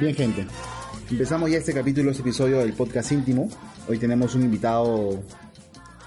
[0.00, 0.46] Bien, gente.
[1.10, 3.48] Empezamos ya este capítulo, este episodio del podcast íntimo.
[3.88, 5.24] Hoy tenemos un invitado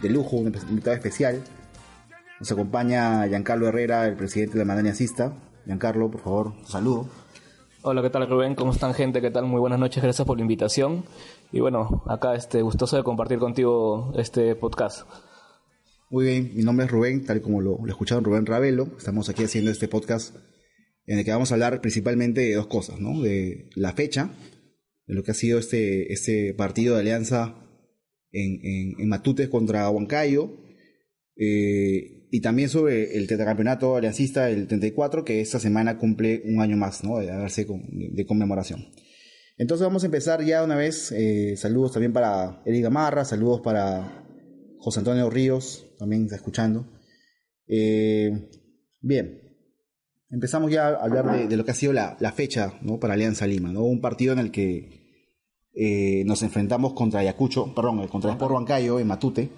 [0.02, 1.44] de lujo, un invitado especial.
[2.40, 5.34] Nos acompaña Giancarlo Herrera, el presidente de la Madania Cista.
[5.66, 7.10] Giancarlo, por favor, un saludo.
[7.82, 8.56] Hola, ¿qué tal Rubén?
[8.56, 9.20] ¿Cómo están gente?
[9.20, 9.44] ¿Qué tal?
[9.44, 11.04] Muy buenas noches, gracias por la invitación.
[11.52, 15.06] Y bueno, acá este, gustoso de compartir contigo este podcast.
[16.10, 18.88] Muy bien, mi nombre es Rubén, tal como lo, lo escucharon Rubén Ravelo.
[18.98, 20.34] Estamos aquí haciendo este podcast
[21.06, 23.22] en el que vamos a hablar principalmente de dos cosas, ¿no?
[23.22, 24.32] De la fecha,
[25.08, 27.56] de lo que ha sido este, este partido de alianza
[28.32, 30.58] en, en, en Matutes contra Huancayo,
[31.36, 36.78] eh, y también sobre el tetracampeonato aliancista del 34, que esta semana cumple un año
[36.78, 37.20] más, ¿no?
[37.20, 38.88] De darse con, de conmemoración.
[39.58, 41.12] Entonces vamos a empezar ya una vez.
[41.12, 44.26] Eh, saludos también para Eric Gamarra, saludos para
[44.80, 46.88] José Antonio Ríos, también está escuchando.
[47.68, 48.50] Eh,
[49.02, 49.41] bien,
[50.32, 53.00] empezamos ya a hablar de, lo que ha sido la, la, fecha ¿no?
[53.00, 53.84] para Alianza Lima, ¿no?
[53.84, 55.02] un partido en el que
[55.74, 59.50] eh, nos enfrentamos contra Ayacucho, perdón, contra Sport Huancayo en Matute,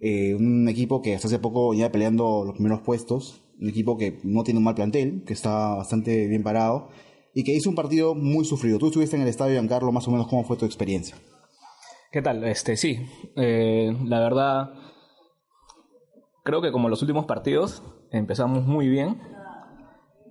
[0.00, 4.18] eh, un equipo que hasta hace poco ya peleando los primeros puestos, un equipo que
[4.24, 6.88] no tiene un mal plantel, que está bastante bien parado
[7.34, 8.78] y que hizo un partido muy sufrido.
[8.78, 11.16] Tú estuviste en el estadio, Giancarlo, más o menos, ¿cómo fue tu experiencia?
[12.10, 12.44] ¿Qué tal?
[12.44, 12.98] Este, sí,
[13.36, 14.70] eh, la verdad,
[16.44, 19.20] creo que como los últimos partidos empezamos muy bien,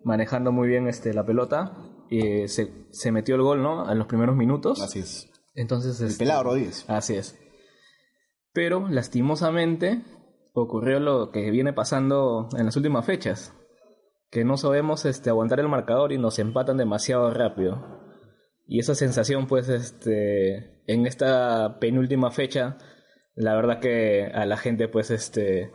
[0.05, 1.73] manejando muy bien este, la pelota,
[2.09, 3.91] y se, se metió el gol, ¿no?
[3.91, 4.81] En los primeros minutos.
[4.81, 5.29] Así es.
[5.55, 6.85] Entonces, el este, pelado Rodríguez.
[6.87, 7.37] Así es.
[8.53, 10.01] Pero lastimosamente
[10.53, 13.53] ocurrió lo que viene pasando en las últimas fechas,
[14.29, 17.83] que no sabemos este, aguantar el marcador y nos empatan demasiado rápido.
[18.67, 22.77] Y esa sensación, pues, este, en esta penúltima fecha,
[23.35, 25.71] la verdad que a la gente, pues, este,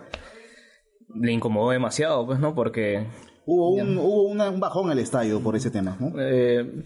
[1.14, 2.54] le incomodó demasiado, pues, ¿no?
[2.54, 3.06] Porque...
[3.46, 6.12] Hubo un, hubo una, un bajón en el estadio por ese tema, ¿no?
[6.18, 6.84] Eh,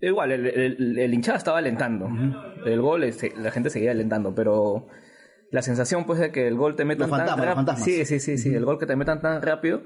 [0.00, 2.06] igual, el, el, el, hinchada estaba alentando.
[2.06, 2.66] Uh -huh.
[2.66, 4.88] El gol, este, la gente seguía alentando, pero
[5.50, 7.76] la sensación, pues, de que el gol te metan los tan rápido.
[7.76, 8.56] Sí, sí, sí, sí, uh -huh.
[8.56, 9.82] el gol que te metan tan rápido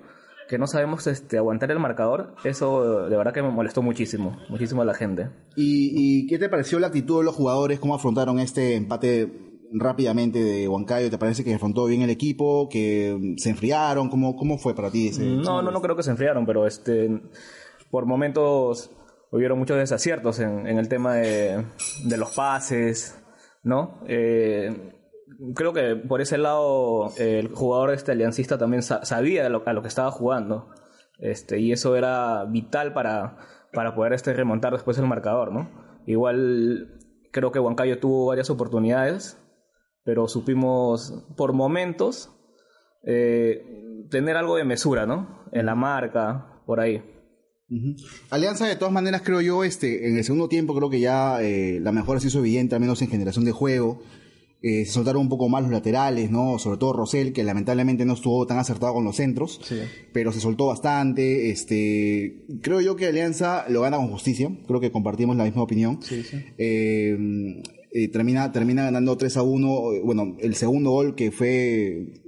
[0.49, 4.83] que no sabemos este, aguantar el marcador, eso de verdad que me molestó muchísimo, muchísimo
[4.83, 5.29] a la gente.
[5.57, 7.81] ¿Y, ¿Y, qué te pareció la actitud de los jugadores?
[7.81, 9.29] ¿Cómo afrontaron este empate
[9.73, 11.11] rápidamente de Huancayo?
[11.11, 12.69] ¿Te parece que afrontó bien el equipo?
[12.69, 14.09] ¿Que se enfriaron?
[14.09, 15.25] ¿Cómo, cómo fue para ti ese?
[15.25, 17.21] No, no, no creo que se enfriaron, pero este,
[17.91, 18.91] por momentos
[19.31, 21.65] hubieron muchos desaciertos en, en el tema de,
[22.05, 23.19] de, los pases,
[23.63, 24.01] ¿no?
[24.07, 24.93] Eh,
[25.55, 29.83] creo que por ese lado el jugador este aliancista también sabía a lo, a lo
[29.83, 30.71] que estaba jugando
[31.19, 33.39] este, y eso era vital para,
[33.73, 35.71] para poder este, remontar después el marcador, ¿no?
[36.07, 37.01] Igual
[37.33, 39.43] creo que Huancayo tuvo varias oportunidades,
[40.07, 42.31] pero supimos por momentos
[43.05, 43.61] eh,
[44.09, 45.45] tener algo de mesura, ¿no?
[45.53, 47.03] En la marca, por ahí.
[47.69, 47.97] Uh -huh.
[48.31, 51.81] Alianza, de todas maneras, creo yo, este, en el segundo tiempo creo que ya eh,
[51.81, 54.01] la mejora se hizo evidente, al menos en generación de juego.
[54.63, 56.59] Eh, se soltaron un poco más los laterales, ¿no?
[56.61, 59.81] Sobre todo Rosell, que lamentablemente no estuvo tan acertado con los centros, sí.
[60.13, 61.51] pero se soltó bastante.
[61.51, 66.01] Este, creo yo que Alianza lo gana con justicia, creo que compartimos la misma opinión.
[66.01, 66.45] Sí, sí.
[66.59, 69.83] Eh, eh, termina, termina ganando 3 a 1.
[70.05, 72.23] Bueno, el segundo gol que fue,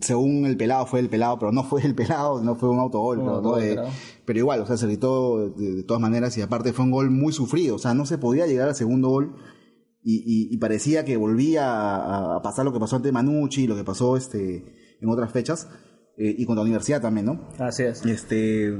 [0.00, 3.18] según el pelado, fue el pelado, pero no fue el pelado, no fue un autogol.
[3.18, 3.82] Un pero, autogol, ¿no?
[3.84, 3.90] de,
[4.24, 7.10] pero igual, o sea, se gritó de, de todas maneras y aparte fue un gol
[7.10, 9.36] muy sufrido, o sea, no se podía llegar al segundo gol
[10.04, 13.76] y, y, y, parecía que volvía a, a, pasar lo que pasó ante Manucci, lo
[13.76, 15.68] que pasó este en otras fechas,
[16.18, 17.48] eh, y contra la universidad también, ¿no?
[17.58, 18.04] Así es.
[18.04, 18.70] Este,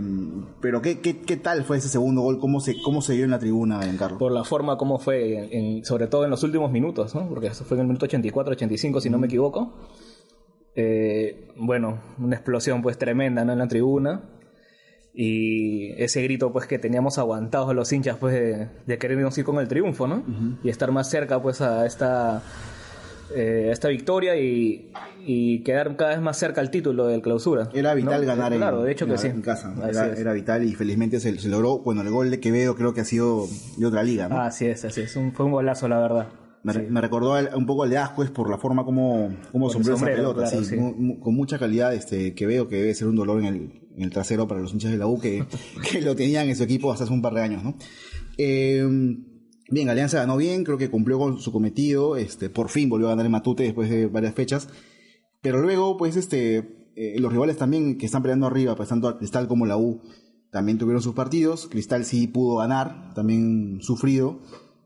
[0.61, 2.38] pero ¿qué, qué, qué tal fue ese segundo gol?
[2.38, 4.19] ¿Cómo se, cómo se vio en la tribuna, Carlos?
[4.19, 7.29] Por la forma como fue, en, sobre todo en los últimos minutos, ¿no?
[7.29, 9.75] Porque eso fue en el minuto 84, 85, si no me equivoco.
[10.75, 13.52] Eh, bueno, una explosión pues tremenda, ¿no?
[13.52, 14.28] En la tribuna
[15.14, 19.58] y ese grito pues que teníamos aguantados los hinchas pues de, de querernos ir con
[19.58, 20.58] el triunfo no uh -huh.
[20.62, 22.43] y estar más cerca pues a esta
[23.34, 24.90] eh, esta victoria y,
[25.26, 28.26] y, quedar cada vez más cerca al título del clausura era vital ¿no?
[28.26, 29.26] ganar claro en, de hecho que en, sí.
[29.29, 31.79] en casa era, era, vital y felizmente se, se, logró.
[31.79, 33.46] Bueno el gol de Quevedo creo que ha sido
[33.76, 34.40] de otra liga ¿no?
[34.40, 35.17] así es así es.
[35.17, 36.29] Un, fue un golazo la verdad.
[36.64, 39.96] Me, re- me recordó un poco al de Ascuez por la forma como, como sombrero
[39.96, 43.17] esa pelota, claro, sí, mu- con mucha calidad este, que veo que debe ser un
[43.17, 43.55] dolor en el,
[43.96, 45.44] en el trasero para los hinchas de la U que,
[45.90, 47.75] que lo tenían en su equipo hasta hace un par de años, ¿no?
[48.38, 48.87] Eh,
[49.72, 53.10] bien, Alianza ganó bien, creo que cumplió con su cometido, este, por fin volvió a
[53.10, 54.69] ganar el Matute después de varias fechas,
[55.40, 59.48] pero luego, pues, este, eh, los rivales también que están peleando arriba, pues tanto Cristal
[59.48, 60.00] como la U,
[60.52, 61.66] también tuvieron sus partidos.
[61.66, 64.40] Cristal sí pudo ganar, también sufrido,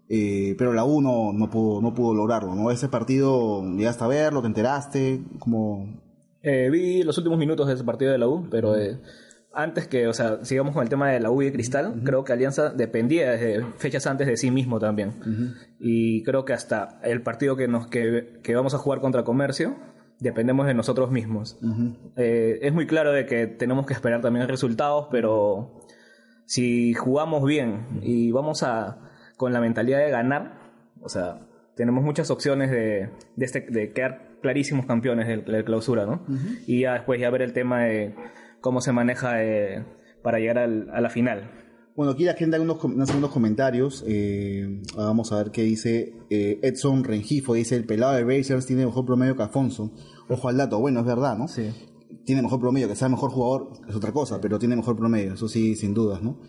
[0.09, 2.71] eh, pero la U no, no pudo, no pudo lograrlo, ¿no?
[2.71, 6.01] Ese partido, llegaste a verlo, te enteraste, como...
[6.43, 9.01] Eh, vi los últimos minutos de ese partido de la U, pero eh,
[9.57, 12.33] antes que, o sea, sigamos con el tema de la U de Cristal, creo que
[12.33, 15.15] Alianza dependía desde fechas antes de sí mismo también.
[15.81, 19.77] Y creo que hasta el partido que, nos, que, que vamos a jugar contra Comercio,
[20.21, 21.59] dependemos de nosotros mismos.
[22.17, 25.81] Eh, es muy claro de que tenemos que esperar también resultados, pero
[26.45, 28.99] si jugamos bien y vamos a
[29.37, 30.59] con la mentalidad de ganar,
[31.01, 31.41] o sea,
[31.75, 36.25] tenemos muchas opciones de, de, este, de quedar clarísimos campeones de la clausura, ¿no?
[36.67, 38.15] Y ya después ya ver el tema de
[38.67, 39.85] cómo se maneja eh,
[40.23, 41.51] para llegar al- a la final.
[41.95, 44.05] Bueno, aquí la gente unos, com- unos comentarios.
[44.07, 47.55] eh, vamos a ver qué dice eh, Edson Rengifo.
[47.55, 49.93] Dice, el pelado de Racers tiene mejor promedio que Afonso.
[50.29, 50.79] Ojo al dato.
[50.81, 51.47] Bueno, es verdad, ¿no?
[51.49, 51.71] Sí.
[52.25, 52.89] Tiene mejor promedio.
[52.89, 55.35] Que sea mejor jugador es otra cosa, pero tiene mejor promedio.
[55.35, 56.41] Eso sí, sin dudas, ¿no?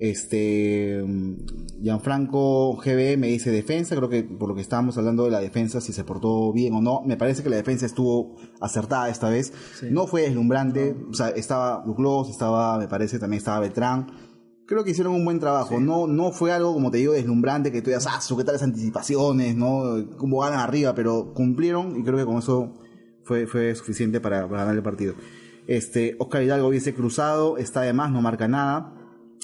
[0.00, 3.94] Este, mm, Gianfranco GB me dice defensa.
[3.94, 6.80] Creo que por lo que estábamos hablando de la defensa, si se portó bien o
[6.80, 7.02] no.
[7.04, 9.52] Me parece que la defensa estuvo acertada esta vez.
[9.90, 10.96] No fue deslumbrante.
[11.08, 14.30] O sea, estaba Douglas, estaba, me parece, también estaba Beltrán
[14.70, 15.80] creo que hicieron un buen trabajo.
[15.80, 18.54] No, no fue algo, como te digo, deslumbrante, que tú digas, ah, su, qué tal
[18.54, 20.06] las anticipaciones, ¿no?
[20.16, 22.72] Cómo ganan arriba, pero cumplieron y creo que con eso
[23.24, 25.14] fue, fue suficiente para, para ganar el partido.
[25.66, 28.94] Este, Oscar Hidalgo dice cruzado, está de más, no marca nada.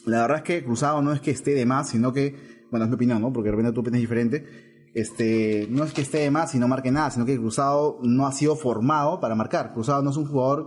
[0.04, 2.34] La verdad es que cruzado no es que esté de más, sino que,
[2.70, 3.32] bueno, es mi opinión, ¿no?
[3.32, 4.44] Porque de repente tu opinión es diferente.
[4.94, 8.26] Este, no es que esté de más y no marque nada, sino que Cruzado no
[8.26, 9.72] ha sido formado para marcar.
[9.72, 10.66] Cruzado no es un jugador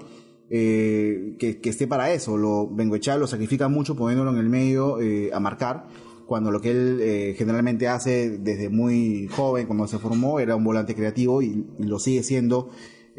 [0.51, 2.37] eh, que, que esté para eso.
[2.37, 5.87] Lo, Bengoechea lo sacrifica mucho poniéndolo en el medio eh, a marcar,
[6.27, 10.63] cuando lo que él eh, generalmente hace desde muy joven, cuando se formó, era un
[10.63, 12.69] volante creativo y lo sigue siendo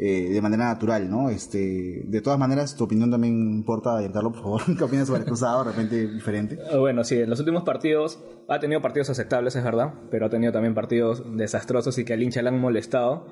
[0.03, 1.29] eh, de manera natural, ¿no?
[1.29, 4.61] Este, de todas maneras, tu opinión también importa, Giancarlo, por favor.
[4.77, 5.63] ¿Qué opinas sobre Cruzado?
[5.63, 6.57] De repente diferente.
[6.71, 8.19] Eh, Bueno, sí, en los últimos partidos
[8.49, 12.23] ha tenido partidos aceptables, es verdad, pero ha tenido también partidos desastrosos y que al
[12.23, 13.27] hincha le han molestado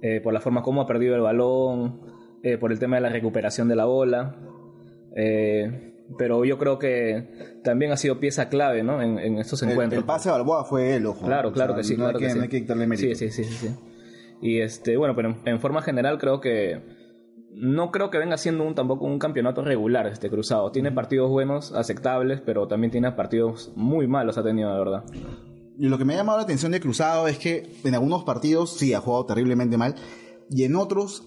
[0.00, 2.00] eh, por la forma como ha perdido el balón,
[2.44, 4.36] eh, por el tema de la recuperación de la bola.
[5.16, 9.02] eh, pero yo creo que también ha sido pieza clave ¿no?
[9.02, 9.98] en, en estos El, encuentros.
[9.98, 11.26] el pase a Balboa fue él, ojo.
[11.26, 11.94] Claro, O claro sea, que sí.
[11.96, 12.36] No, claro hay, que, que sí.
[12.38, 13.18] no hay que quitarle mérito.
[13.18, 13.74] Sí, sí, sí, sí.
[14.40, 16.82] Y este, bueno, pero en, en forma general creo que
[17.56, 20.70] no creo que venga siendo un, tampoco un campeonato regular este cruzado.
[20.72, 25.04] Tiene partidos buenos, aceptables, pero también tiene partidos muy malos, ha tenido, la verdad.
[25.78, 28.70] Y lo que me ha llamado la atención de Cruzado es que en algunos partidos
[28.70, 29.94] sí ha jugado terriblemente mal
[30.50, 31.26] y en otros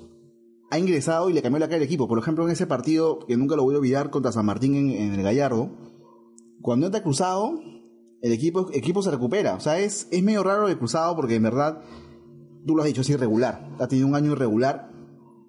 [0.72, 2.08] ha ingresado y le cambió la cara al equipo.
[2.08, 4.90] Por ejemplo, en ese partido que nunca lo voy a olvidar contra San Martín en,
[4.92, 5.72] en el Gallardo,
[6.62, 7.60] cuando entra Cruzado,
[8.22, 9.56] el equipo, equipo se recupera.
[9.56, 11.82] O sea, es, es medio raro el Cruzado porque en verdad,
[12.66, 13.70] tú lo has dicho, es irregular.
[13.80, 14.92] Ha tenido un año irregular,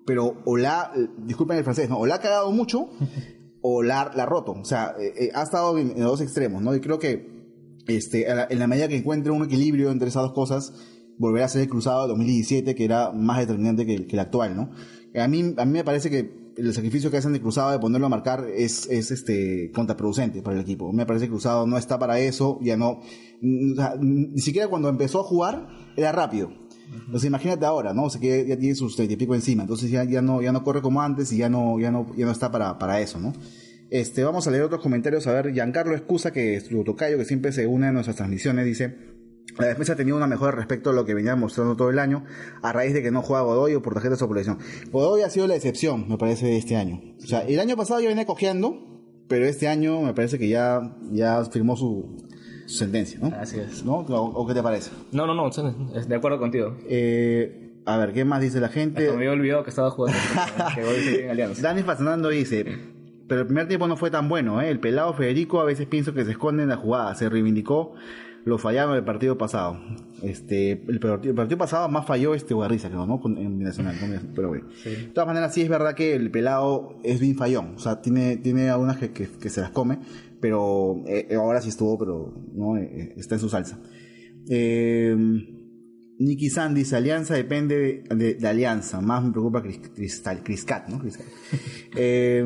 [0.06, 1.98] pero o la, eh, disculpen el francés, ¿no?
[1.98, 2.90] o la ha cagado mucho
[3.62, 4.52] o la, la ha roto.
[4.52, 6.74] O sea, eh, eh, ha estado en, en los dos extremos, ¿no?
[6.74, 7.40] Y creo que
[7.86, 10.72] este, en la medida que encuentre un equilibrio entre esas dos cosas,
[11.18, 14.20] volverá a ser el cruzado de 2017, que era más determinante que el, que el
[14.20, 14.70] actual, ¿no?
[15.20, 18.06] A mí, a mí me parece que el sacrificio que hacen de cruzado de ponerlo
[18.06, 20.93] a marcar es, es este, contraproducente para el equipo.
[20.93, 23.00] Me parece que cruzado no está para eso, ya no,
[23.40, 26.52] mm, o sea, ni siquiera cuando empezó a jugar era rápido.
[26.93, 28.05] Entonces imagínate ahora, ¿no?
[28.05, 30.53] O sea que ya tiene sus treinta y pico encima, entonces ya, ya no, ya
[30.53, 33.19] no corre como antes y ya no, ya no, ya no está para, para eso,
[33.19, 33.32] ¿no?
[33.91, 35.27] Este, vamos a leer otros comentarios.
[35.27, 38.65] A ver, Giancarlo Excusa, que es tu tocayo, que siempre se une a nuestras transmisiones,
[38.65, 38.97] dice:
[39.59, 42.25] La defensa ha tenido una mejora respecto a lo que venía mostrando todo el año,
[42.63, 44.59] a raíz de que no juega Godoy o por tarjetas o por lesión.
[44.93, 47.01] Godoy ha sido la excepción, me parece, de este año.
[47.23, 50.97] O sea, el año pasado ya venía cojeando, pero este año me parece que ya,
[51.11, 52.17] ya firmó su,
[52.70, 53.34] su sentencia, ¿no?
[53.36, 53.84] Así es.
[53.84, 53.98] ¿No?
[53.98, 54.91] ¿O, o qué te parece?
[55.12, 56.77] No, no, no, de acuerdo contigo.
[56.89, 59.03] Eh, a ver, ¿qué más dice la gente?
[59.03, 60.19] Hasta me había olvidado que estaba jugando.
[60.74, 61.55] que.
[61.60, 62.65] Dani Fernando dice,
[63.27, 64.70] pero el primer tiempo no fue tan bueno, ¿eh?
[64.70, 67.94] El pelado Federico a veces pienso que se esconde en la jugada, se reivindicó
[68.44, 69.79] lo fallaron el partido pasado.
[70.22, 73.20] Este, el partido, el partido pasado más falló este Guarriza, creo, ¿no?
[73.24, 73.96] En Nacional,
[74.34, 74.67] pero bueno.
[74.84, 78.36] De todas maneras, sí es verdad que el pelado es bien fallón, o sea, tiene,
[78.36, 79.98] tiene algunas que, que, que se las come,
[80.41, 83.81] pero eh, ahora sí estuvo, pero no Eh, está en su salsa.
[84.49, 85.17] Eh,
[86.23, 89.01] Nicky San dice, Alianza depende de, de- de Alianza.
[89.01, 90.99] Más me preocupa Cris- Cristal, Criscat, ¿no?
[90.99, 91.27] Criscat.
[91.97, 92.44] Eh,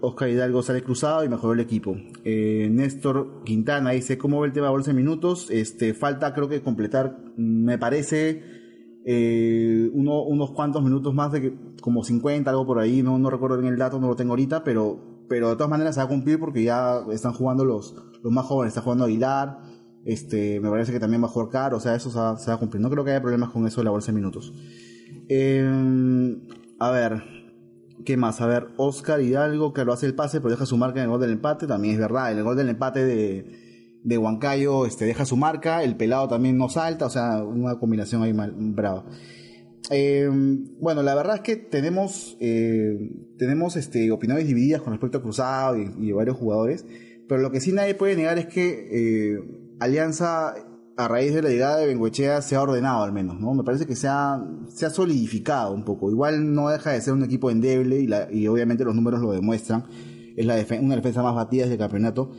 [0.00, 1.96] Oscar- Hidalgo sale cruzado y mejoró el equipo.
[2.24, 5.50] Eh, Néstor Quintana dice, ¿cómo ve el tema de bolsa de minutos?
[5.50, 8.42] Este, falta creo que completar, me parece,
[9.06, 13.28] eh, uno- unos cuantos minutos más de que, como 50, algo por ahí, no, no
[13.30, 16.06] recuerdo bien el dato, no lo tengo ahorita, pero, pero de todas maneras se va
[16.06, 19.60] a cumplir porque ya están jugando los, los más jóvenes, está jugando Aguilar,
[20.04, 22.58] este, me parece que también va a jugar Caro, o sea, eso se va, a
[22.58, 22.82] cumplir.
[22.82, 24.52] No creo que haya problemas con eso de la bolsa de minutos.
[25.28, 26.36] Eh,
[26.80, 27.22] a ver,
[28.04, 28.40] ¿qué más?
[28.40, 31.10] A ver, Oscar Hidalgo, que lo hace el pase, pero deja su marca en el
[31.10, 32.32] gol del empate, también es verdad.
[32.32, 36.68] El gol del empate de, de Huancayo este, deja su marca, el pelado también no
[36.68, 39.04] salta, o sea, una combinación ahí mal, brava.
[39.90, 40.28] Eh,
[40.78, 42.96] bueno, la verdad es que tenemos, eh,
[43.38, 46.84] tenemos este, opiniones divididas con respecto a Cruzado y, y varios jugadores,
[47.28, 49.40] pero lo que sí nadie puede negar es que eh,
[49.80, 50.54] Alianza,
[50.96, 53.54] a raíz de la llegada de Bengoechea, se ha ordenado al menos, ¿no?
[53.54, 56.10] Me parece que se ha, se ha solidificado un poco.
[56.10, 59.32] Igual no deja de ser un equipo endeble y, la- y obviamente los números lo
[59.32, 59.84] demuestran.
[60.36, 62.30] Es la defen- una defensa más batida del campeonato.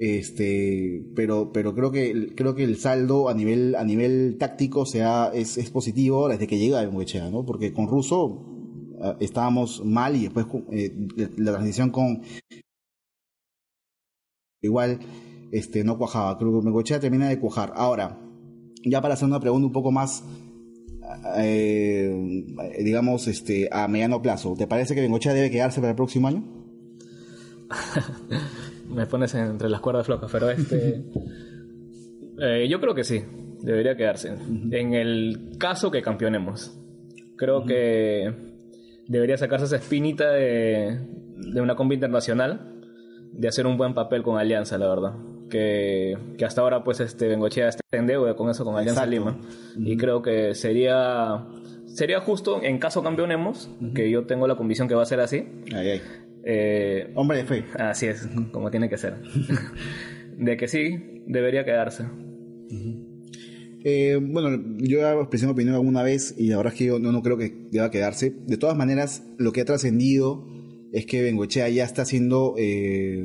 [0.00, 5.30] Este, pero, pero creo que, creo que el saldo a nivel, a nivel táctico sea,
[5.34, 7.44] es, es positivo desde que llega Bengoechea, ¿no?
[7.44, 8.46] Porque con Russo
[9.02, 10.90] ah, estábamos mal y después eh,
[11.36, 12.22] la transición con
[14.62, 15.00] igual
[15.52, 16.38] este no cuajaba.
[16.38, 17.74] Creo que Bengoechea termina de cuajar.
[17.76, 18.18] Ahora,
[18.82, 20.24] ya para hacer una pregunta un poco más
[21.36, 22.46] eh,
[22.82, 26.42] digamos este a mediano plazo, ¿te parece que Bengoechea debe quedarse para el próximo año?
[28.90, 31.02] Me pones entre las cuerdas flojas, pero este.
[32.40, 33.22] eh, yo creo que sí,
[33.62, 34.34] debería quedarse.
[34.70, 36.76] En el caso que campeonemos.
[37.36, 38.34] Creo que
[39.06, 40.98] debería sacarse esa espinita de,
[41.36, 42.74] de una combi internacional,
[43.32, 45.14] de hacer un buen papel con Alianza, la verdad.
[45.48, 49.30] Que, que hasta ahora, pues, este Bengochea está en deuda con eso, con Alianza Exacto.
[49.30, 49.38] Lima.
[49.78, 51.46] Y creo que sería.
[51.86, 55.48] Sería justo, en caso campeonemos, que yo tengo la convicción que va a ser así.
[55.74, 56.00] Ay, ay.
[56.52, 57.64] Eh, Hombre de fe.
[57.78, 59.14] Así es, como tiene que ser.
[60.38, 62.04] de que sí, debería quedarse.
[63.84, 66.98] Eh, bueno, yo ya expresé mi opinión alguna vez y la verdad es que yo
[66.98, 68.34] no, no creo que deba quedarse.
[68.46, 70.46] De todas maneras, lo que ha trascendido
[70.92, 73.24] es que Bengochea ya está siendo, eh,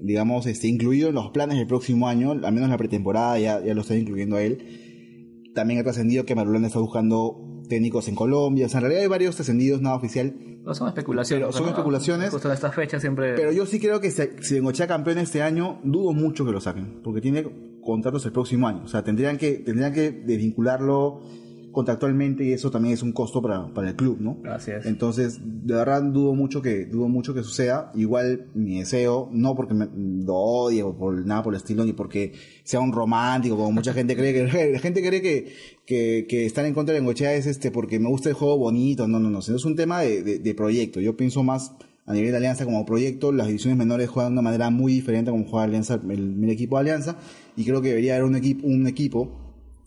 [0.00, 3.62] digamos, este, incluido en los planes del próximo año, al menos en la pretemporada ya,
[3.62, 5.50] ya lo está incluyendo a él.
[5.54, 8.66] También ha trascendido que Marulanda está buscando técnicos en Colombia.
[8.66, 10.34] O sea, en realidad hay varios trascendidos, nada oficial.
[10.64, 11.46] No son especulaciones.
[11.46, 11.70] Pero son ¿no?
[11.70, 12.30] especulaciones.
[12.30, 13.34] Justo en estas fechas siempre.
[13.34, 16.60] Pero yo sí creo que si, si Bengochea campeón este año, dudo mucho que lo
[16.60, 17.44] saquen, porque tiene
[17.82, 18.82] contratos el próximo año.
[18.84, 21.22] O sea, tendrían que, tendrían que desvincularlo
[21.72, 24.38] contractualmente y eso también es un costo para, para el club, ¿no?
[24.48, 24.86] Así es.
[24.86, 27.90] Entonces, de verdad dudo mucho que, dudo mucho que suceda.
[27.94, 29.88] Igual mi deseo, no porque me
[30.24, 33.92] lo odie o por nada por el estilo, ni porque sea un romántico, como mucha
[33.92, 35.52] gente cree que, la gente cree que,
[35.86, 39.08] que, que estar en contra de Bengochea es este porque me gusta el juego bonito.
[39.08, 39.42] No, no, no.
[39.42, 41.00] sino Es un tema de, de, de proyecto.
[41.00, 41.72] Yo pienso más
[42.06, 45.30] a nivel de Alianza como proyecto, las divisiones menores juegan de una manera muy diferente
[45.30, 47.16] a como juega Alianza, el, el equipo de Alianza,
[47.56, 49.30] y creo que debería haber un equipo, un equipo,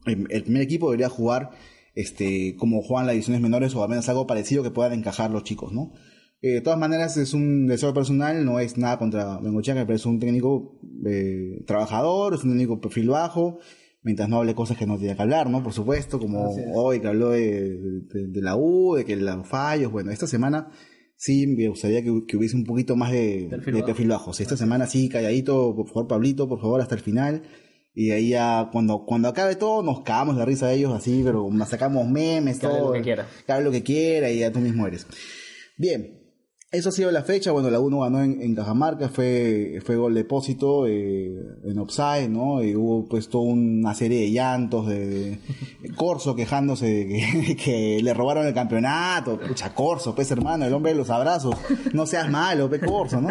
[0.06, 1.52] el, el primer equipo debería jugar
[1.96, 5.44] este, como juegan las divisiones menores o al menos algo parecido que puedan encajar los
[5.44, 5.94] chicos, ¿no?
[6.42, 10.08] Eh, de todas maneras es un deseo personal, no es nada contra Bengochea, que parece
[10.10, 13.60] un técnico eh, trabajador, es un técnico perfil bajo,
[14.04, 15.64] mientras no hable cosas que no tenía que hablar, ¿no?
[15.64, 17.80] Por supuesto, como hoy que habló de,
[18.14, 20.70] de- de la U, de que los fallos, bueno, esta semana
[21.16, 23.86] sí me gustaría que, que hubiese un poquito más de Perfil de bajo.
[23.88, 24.34] perfil bajo.
[24.34, 27.42] Sí, esta semana sí, calladito, por favor, Pablito, por favor, hasta el final.
[27.96, 31.48] Y ahí ya, cuando, cuando acabe todo, nos cagamos la risa de ellos así, pero
[31.50, 32.88] nos sacamos memes, hable todo.
[32.88, 33.28] lo que quiera.
[33.48, 35.08] Hable lo que quiera y ya tú mismo eres.
[35.78, 36.15] Bien,
[36.78, 37.52] eso ha sido la fecha.
[37.52, 42.64] Bueno, la 1 ganó en, en Cajamarca, fue, fue gol depósito eh, en offside, ¿no?
[42.64, 45.40] Y hubo pues toda una serie de llantos de, de
[45.96, 49.40] Corso quejándose de que, que le robaron el campeonato.
[49.40, 51.56] Pucha, Corso, pues hermano, el hombre de los abrazos.
[51.94, 53.30] No seas malo, pe Corso, ¿no?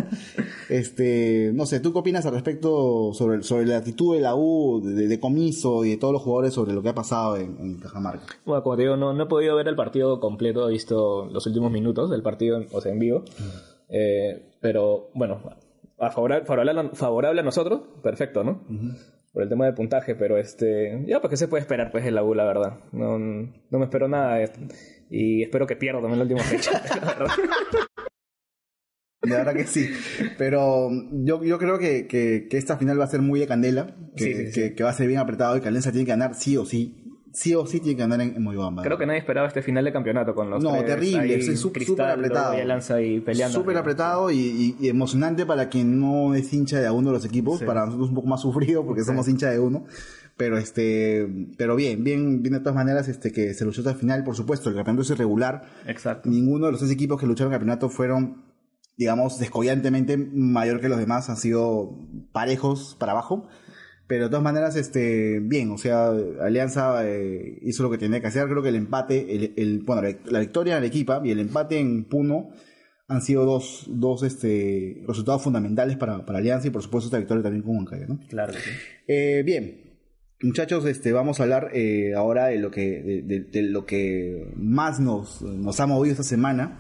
[0.68, 4.80] Este, no sé, ¿tú qué opinas al respecto sobre, sobre la actitud de la U,
[4.82, 7.78] de, de Comiso y de todos los jugadores sobre lo que ha pasado en, en
[7.78, 8.24] Cajamarca?
[8.44, 11.46] Bueno, como te digo, no, no he podido ver el partido completo, he visto los
[11.46, 13.24] últimos minutos del partido, o sea, en vivo.
[13.88, 15.41] Eh, pero bueno,
[15.99, 18.64] a favor, favorable, favorable a nosotros, perfecto, ¿no?
[19.33, 21.03] Por el tema del puntaje, pero este.
[21.07, 22.79] Ya, pues que se puede esperar, pues, en la U, la verdad.
[22.93, 24.41] No, no me espero nada.
[24.43, 24.50] eh,
[25.11, 26.71] Y espero que pierda también la última fecha.
[27.00, 27.35] la verdad.
[29.23, 29.88] De verdad que sí.
[30.37, 33.97] Pero yo, yo creo que, que, que esta final va a ser muy de candela.
[34.17, 34.75] Que, Sí, sí, sí.
[34.75, 37.03] que, va a ser bien apretado y que Alianza tiene que ganar sí o sí.
[37.35, 38.83] Sí o sí tiene que ganar en, en Moyobamba.
[38.83, 42.07] Creo que nadie esperaba este final de campeonato con los No, tres terrible, es súper
[42.09, 42.55] apretado.
[42.57, 43.59] y Alianza ahí peleando.
[43.59, 47.25] Súper apretado y, y- y emocionante para quien no es hincha de alguno de los
[47.26, 47.59] equipos.
[47.59, 47.64] Sí.
[47.67, 49.85] Para nosotros un poco más sufrido porque somos hincha de uno.
[50.37, 53.97] Pero este, pero bien, bien, bien de todas maneras, este, que se luchó hasta el
[53.97, 55.62] final, por supuesto, el campeonato es irregular.
[55.87, 56.29] Exacto.
[56.29, 58.43] Ninguno de los tres equipos que lucharon el campeonato fueron,
[58.97, 61.99] digamos, descollantemente mayor que los demás, han sido
[62.33, 63.47] parejos para abajo.
[64.06, 66.08] Pero de todas maneras, este, bien, o sea,
[66.42, 68.46] Alianza eh, hizo lo que tenía que hacer.
[68.49, 71.78] Creo que el empate, el, el, bueno, la, la victoria en Arequipa y el empate
[71.78, 72.50] en Puno
[73.08, 77.42] han sido dos, dos este, resultados fundamentales para, para Alianza y por supuesto esta victoria
[77.42, 78.20] también con Huancayo, ¿no?
[78.28, 78.70] Claro que sí.
[79.08, 79.99] Eh, bien,
[80.42, 84.52] muchachos, este, vamos a hablar eh, ahora de lo que, de, de- de lo que
[84.56, 86.78] más nos, nos ha movido esta semana.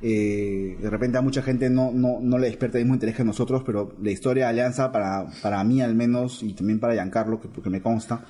[0.00, 3.24] Eh, de repente a mucha gente no, no, no le despierta el mismo interés que
[3.24, 7.40] nosotros, pero la historia de Alianza para, para mí al menos y también para Giancarlo,
[7.40, 8.24] que, porque me consta,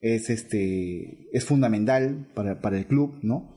[0.00, 3.56] es este es fundamental para, para el club, ¿no?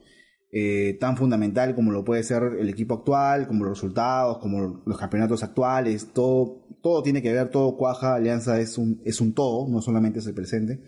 [0.56, 4.98] Eh, tan fundamental como lo puede ser el equipo actual, como los resultados, como los
[5.00, 9.68] campeonatos actuales, todo, todo tiene que ver, todo cuaja, Alianza es un, es un todo,
[9.68, 10.80] no solamente es el presente,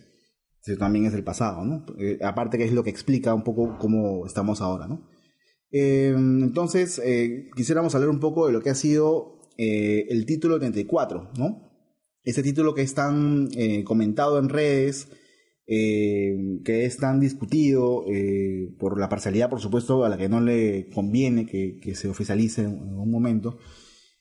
[0.61, 1.85] sino también es el pasado, ¿no?
[1.97, 5.14] Eh, aparte que es lo que explica un poco cómo estamos ahora, ¿no?
[5.71, 10.59] Eh, entonces, eh, quisiéramos hablar un poco de lo que ha sido eh, el título
[10.59, 11.65] 34, ¿no?
[12.23, 15.09] Ese título que es tan eh, comentado en redes,
[15.67, 20.41] eh, que es tan discutido eh, por la parcialidad, por supuesto, a la que no
[20.41, 23.57] le conviene que, que se oficialice en, un momento.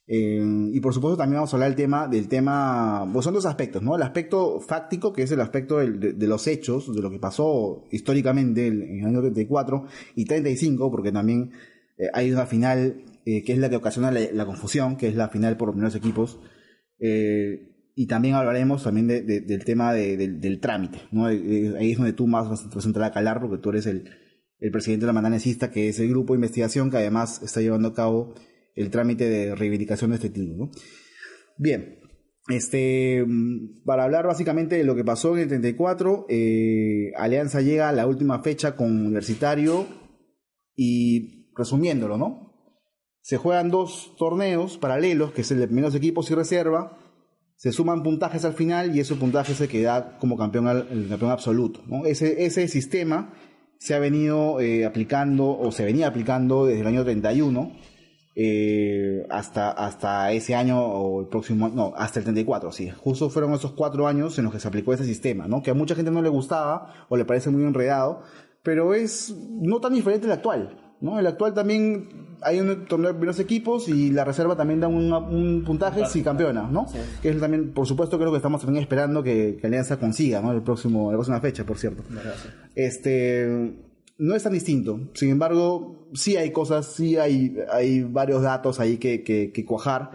[0.07, 3.47] Eh, y por supuesto también vamos a hablar del tema, del tema, pues son dos
[3.47, 3.97] aspectos, ¿no?
[3.97, 7.85] El aspecto fáctico, que es el aspecto del- de, los hechos, de lo que pasó
[7.91, 11.53] históricamente en el año 34 y 35, porque también
[11.97, 15.29] eh, hay una final eh, que es la que ocasiona la, confusión, que es la
[15.31, 16.39] final por los primeros equipos.
[16.99, 21.27] Eh, y también hablaremos también de- de- del tema de- del, trámite, ¿no?
[21.27, 24.11] Ahí es donde tú más vas a entrar a calar, porque tú eres el,
[24.59, 27.89] el presidente de la Mandanecista, que es el grupo de investigación que además está llevando
[27.89, 28.35] a cabo
[28.75, 30.71] el trámite de reivindicación de este título.
[31.57, 32.01] Bien,
[32.49, 37.89] este, mm, para hablar básicamente de lo que pasó en el 34, eh, Alianza llega
[37.89, 39.87] a la última fecha con Universitario
[40.77, 42.53] y resumiéndolo, ¿no?
[43.23, 46.99] Se juegan dos torneos paralelos, que es el de primeros equipos y reserva,
[47.57, 50.67] se suman puntajes al final y ese puntaje es el que da como campeón
[51.09, 51.81] campeón absoluto.
[52.05, 53.33] Ese, ese sistema
[53.79, 57.73] se ha venido eh, aplicando o se venía aplicando desde el año 31
[58.37, 62.91] eh, hasta, hasta ese año o el próximo, no, hasta el 34, sí.
[62.91, 65.63] Justo fueron esos cuatro años en los que se aplicó ese sistema, ¿no?
[65.63, 68.23] Que a mucha gente no le gustaba o le parece muy enredado,
[68.63, 71.21] pero es no tan diferente del actual, ¿no?
[71.21, 75.13] El actual también hay un torneo de primeros equipos y la reserva también da un,
[75.13, 76.87] un puntaje si campeona, ¿no?
[77.23, 80.51] Que es también, por supuesto, creo que estamos también esperando que, que Alianza consiga, ¿no?
[80.51, 82.03] El próximo, la próxima fecha, por cierto.
[82.75, 83.75] Este,
[84.19, 85.11] no es tan distinto.
[85.15, 90.13] Sin embargo, sí hay cosas, sí hay, hay varios datos ahí que, que, cuajar.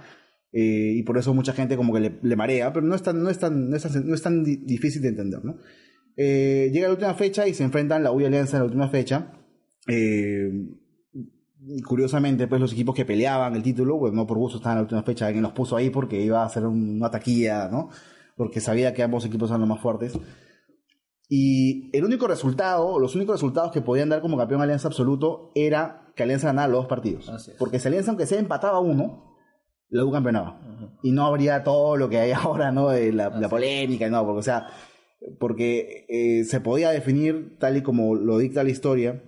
[0.51, 3.29] eh, y por eso mucha gente como que le, marea, pero no es tan, no
[3.29, 5.57] es tan, no es tan, no es tan di- difícil de entender, ¿no?
[6.17, 8.89] Eh, llega la última fecha y se enfrentan la U y Alianza en la última
[8.89, 9.31] fecha.
[9.87, 10.51] Eh,
[11.85, 14.83] curiosamente, pues los equipos que peleaban el título, pues no por gusto estaban en la
[14.83, 17.89] última fecha, alguien los puso ahí porque iba a ser un- una taquilla, ¿no?
[18.35, 20.13] Porque sabía que ambos equipos eran los más fuertes.
[21.31, 26.11] Y el único resultado, los únicos resultados que podían dar como campeón Alianza absoluto era
[26.15, 27.31] que Alianza ganara los dos partidos.
[27.59, 29.37] Porque si Alianza, aunque sea empataba uno,
[29.89, 30.59] la U campeonaba.
[31.03, 32.89] Y no habría todo lo que hay ahora, ¿no?
[32.89, 34.67] De la, la polémica, no, porque, o sea,
[35.39, 39.21] porque eh, se podía definir, tal y como lo dicta la historia,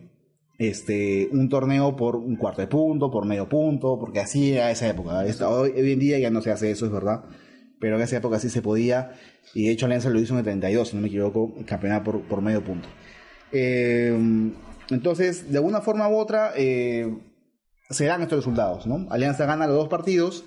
[0.58, 4.88] este, un torneo por un cuarto de punto, por medio punto, porque así era esa
[4.88, 5.24] época.
[5.48, 7.26] Hoy en día ya no se hace eso, es verdad.
[7.82, 9.12] Pero en esa época sí se podía,
[9.54, 12.22] y de hecho Alianza lo hizo en el 32, si no me equivoco, campeonato por,
[12.22, 12.88] por medio punto.
[13.52, 14.16] Eh,
[14.90, 17.14] entonces, de una forma u otra, eh,
[17.90, 19.08] se dan estos resultados, ¿no?
[19.10, 20.46] Alianza gana los dos partidos,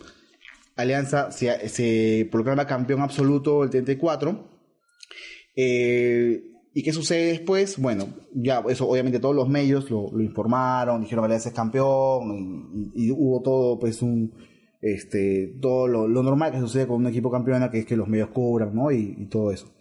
[0.76, 4.48] Alianza se, se proclama campeón absoluto el 34.
[5.56, 7.78] Eh, ¿Y qué sucede después?
[7.78, 13.10] Bueno, ya eso obviamente todos los medios lo, informaron, dijeron Alianza es campeón y- y
[13.12, 14.32] hubo todo pues un
[14.84, 18.08] este todo lo, lo normal que sucede con un equipo campeona que es que los
[18.08, 18.90] medios cobran, ¿no?
[18.90, 19.74] Y, y todo eso.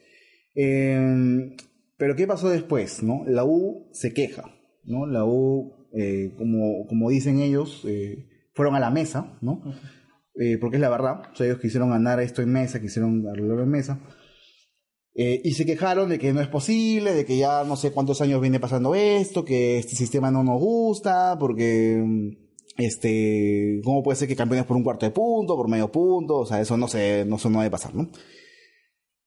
[0.56, 1.56] Eh,
[1.98, 3.02] pero ¿qué pasó después?
[3.02, 3.24] ¿no?
[3.26, 4.44] La U se queja,
[4.84, 5.06] ¿no?
[5.06, 9.62] La U, eh, como, como dicen ellos, eh, fueron a la mesa, ¿no?
[10.36, 13.63] Eh, porque es la verdad, o sea, ellos quisieron ganar esto en mesa, quisieron arreglarlo
[13.63, 14.00] en mesa.
[15.16, 18.42] Y se quejaron de que no es posible, de que ya no sé cuántos años
[18.42, 22.43] viene pasando esto, que este sistema no nos gusta, porque mm,
[22.78, 26.38] este, ¿cómo puede ser que campeones por un cuarto de punto, por medio punto?
[26.38, 28.10] O sea, eso no se, no, eso no debe pasar, ¿no?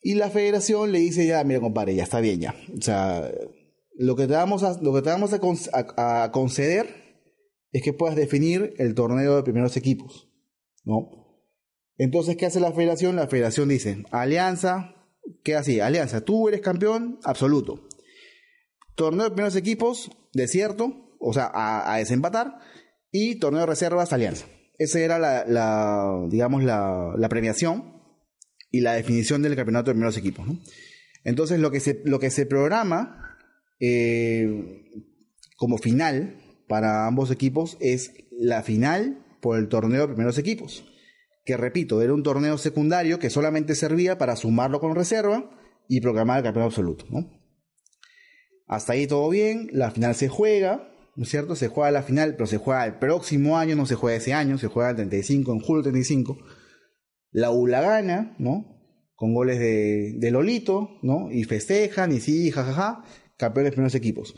[0.01, 2.55] Y la federación le dice ya, mira compadre, ya está bien ya.
[2.79, 3.31] O sea,
[3.97, 6.87] lo que te vamos a, lo que te vamos a, a- conceder
[7.73, 10.29] es que puedas definir el torneo de primeros equipos,
[10.85, 11.09] ¿no?
[11.99, 13.17] Entonces, ¿qué hace la federación?
[13.17, 14.95] La federación dice, Alianza
[15.43, 17.89] queda así, Alianza, tú eres campeón absoluto.
[18.95, 22.59] Torneo de primeros equipos, desierto, o sea, a desempatar,
[23.17, 24.47] y torneo de reservas, Alianza.
[24.79, 28.03] Esa era la, digamos, la, premiación
[28.71, 30.47] y la definición del campeonato de primeros equipos.
[31.25, 33.39] Entonces, lo que se, lo que se programa
[33.81, 34.85] eh,
[35.57, 36.37] como final
[36.69, 40.85] para ambos equipos es la final por el torneo de primeros equipos.
[41.45, 45.51] Que repito, era un torneo secundario que solamente servía para sumarlo con reserva
[45.89, 47.07] y programar el campeonato absoluto.
[48.67, 51.57] Hasta ahí todo bien, la final se juega, ¿no es cierto?
[51.57, 54.59] Se juega la final, pero se juega el próximo año, no se juega ese año,
[54.59, 56.39] se juega el 35, en julio 35.
[57.33, 58.79] La U la gana, ¿no?
[59.15, 61.31] Con goles de, de Lolito, ¿no?
[61.31, 63.03] Y festejan, y sí, jajaja,
[63.37, 64.35] campeones primeros equipos.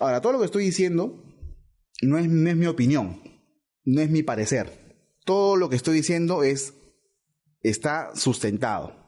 [0.00, 1.24] Ahora, todo lo que estoy diciendo
[2.02, 3.20] no es, no es mi opinión,
[3.84, 4.70] no es mi parecer.
[5.24, 6.74] Todo lo que estoy diciendo es,
[7.62, 9.03] está sustentado.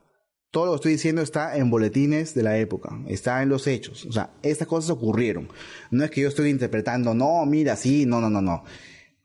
[0.51, 4.07] Todo lo que estoy diciendo está en boletines de la época, está en los hechos.
[4.07, 5.49] O sea, estas cosas ocurrieron.
[5.91, 8.65] No es que yo estoy interpretando, no, mira, sí, no, no, no, no.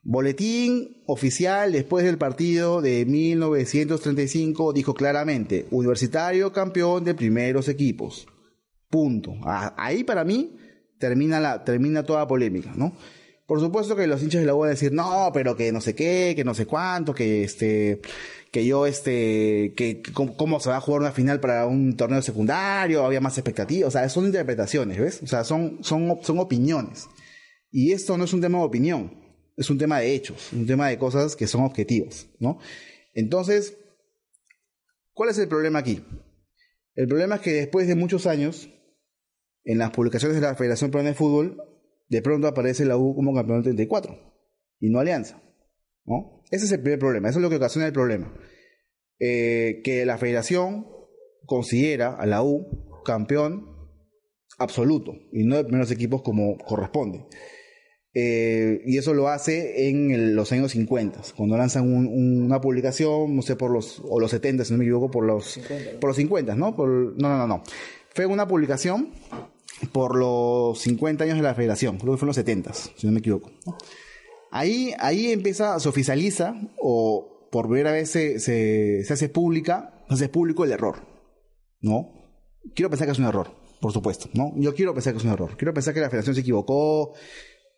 [0.03, 8.27] Boletín oficial después del partido de 1935 dijo claramente, Universitario campeón de primeros equipos.
[8.89, 9.35] Punto.
[9.43, 10.57] Ah, Ahí para mí
[10.97, 12.95] termina, la, termina toda polémica, ¿no?
[13.45, 15.81] Por supuesto que los hinchas de la U van a decir, no, pero que no
[15.81, 17.99] sé qué, que no sé cuánto, que este,
[18.51, 23.05] que yo este, que cómo, se va a jugar una final para un torneo secundario,
[23.05, 25.23] había más expectativas, o sea, son interpretaciones, ¿ves?
[25.23, 27.07] O sea, son, son, son opiniones.
[27.71, 29.13] Y esto no es un tema de opinión,
[29.55, 32.59] es un tema de hechos, un tema de cosas que son objetivas, ¿no?
[33.13, 33.77] Entonces,
[35.13, 36.03] ¿cuál es el problema aquí?
[36.95, 38.69] El problema es que después de muchos años,
[39.63, 41.57] en las publicaciones de la Federación Peruana de Fútbol,
[42.09, 44.17] de pronto aparece la U como campeón del 34
[44.81, 45.41] y no Alianza.
[46.05, 46.40] ¿no?
[46.51, 48.31] Ese es el primer problema, eso es lo que ocasiona el problema.
[49.19, 50.85] Eh, que la federación
[51.45, 53.67] considera a la U campeón
[54.57, 57.25] absoluto y no de primeros equipos como corresponde.
[58.13, 62.59] Eh, y eso lo hace en el- los años 50, cuando lanzan un- un- una
[62.59, 65.59] publicación, no sé, por los, o los 70, si no me equivoco, por los,
[65.99, 66.75] por los 50, ¿no?
[66.75, 67.63] Por, no, no, no, no.
[68.13, 69.11] Fue una publicación
[69.93, 73.13] por los 50 años de la federación, creo que fue en los 70, si no
[73.13, 73.49] me equivoco.
[73.65, 73.77] ¿no?
[74.51, 80.15] Ahí, ahí empieza, se oficializa, o por primera vez se, se, se hace pública, se
[80.15, 81.07] hace público el error,
[81.79, 82.09] ¿no?
[82.75, 84.53] Quiero pensar que es un error, por supuesto, ¿no?
[84.57, 85.55] Yo quiero pensar que es un error.
[85.57, 87.13] Quiero pensar que la federación se equivocó,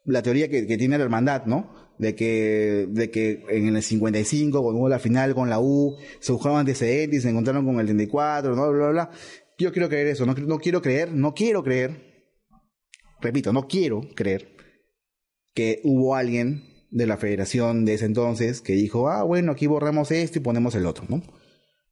[0.06, 1.70] la teoría que, que tiene la hermandad, ¿no?
[2.00, 6.32] De que, de que en el 55, cuando hubo la final con la U, se
[6.32, 8.72] buscaron antecedentes se encontraron con el 34, ¿no?
[8.72, 9.10] Bla, bla, bla.
[9.60, 12.32] Yo quiero creer eso, no, no quiero creer, no quiero creer,
[13.22, 14.53] repito, no quiero creer
[15.54, 20.12] que hubo alguien de la federación de ese entonces que dijo, ah, bueno, aquí borramos
[20.12, 21.24] esto y ponemos el otro, ¿no?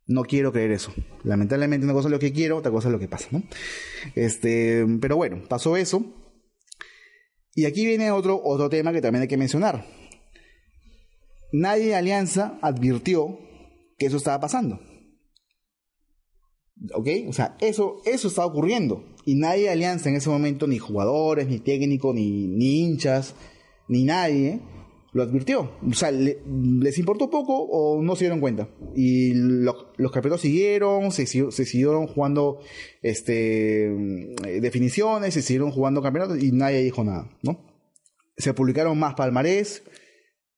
[0.08, 0.94] No quiero creer eso.
[1.24, 3.44] Lamentablemente una cosa es lo que quiero, otra cosa es lo que pasa, ¿no?
[4.16, 6.06] Este, pero bueno, pasó eso.
[7.56, 9.86] Y aquí viene otro, otro tema que también hay que mencionar.
[11.52, 13.40] Nadie de Alianza advirtió
[13.98, 14.80] que eso estaba pasando.
[16.94, 17.08] ¿Ok?
[17.28, 19.11] O sea, eso, eso estaba ocurriendo.
[19.26, 23.36] Y nadie de Alianza en ese momento, ni jugadores, ni técnicos, ni, ni hinchas,
[23.88, 24.60] ni nadie,
[25.14, 25.72] lo advirtió.
[25.88, 26.40] O sea, le-
[26.80, 28.70] les importó poco o no se dieron cuenta.
[28.96, 32.60] Y lo- los campeonatos siguieron, se, siguieron jugando
[33.02, 33.90] este,
[34.62, 37.64] definiciones, se siguieron jugando campeonatos y nadie dijo nada, ¿no?
[38.38, 39.84] Se publicaron más palmarés,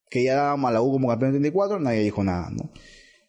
[0.10, 2.71] que ya daban a la U como campeón del 34, nadie dijo nada, ¿no?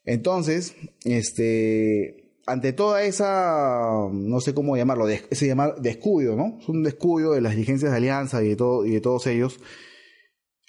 [0.04, 6.58] Entonces, este, ante toda esa, no sé cómo llamarlo, ese llamar descuido, ¿no?
[6.60, 9.60] Es un descuido de las dirigencias de Alianza y de, todo, y de todos ellos.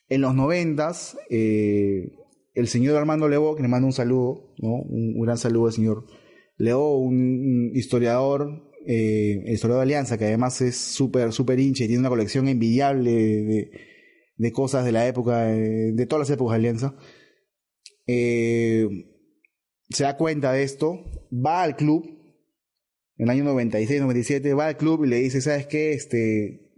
[0.07, 2.11] En los noventas, eh,
[2.53, 4.75] el señor Armando Leó, que le mando un saludo, ¿no?
[4.75, 6.05] Un, gran saludo al señor
[6.57, 12.01] Leó, un, historiador, eh, historiador de Alianza, que además es súper, súper hincha y tiene
[12.01, 13.71] una colección envidiable de,
[14.38, 16.95] de cosas de la época, de todas las épocas de Alianza.
[18.07, 18.88] Eh,
[19.89, 20.99] se da cuenta de esto,
[21.31, 22.03] va al club,
[23.17, 25.93] en el año 96, 97, va al club y le dice, ¿sabes qué?
[25.93, 26.71] Este,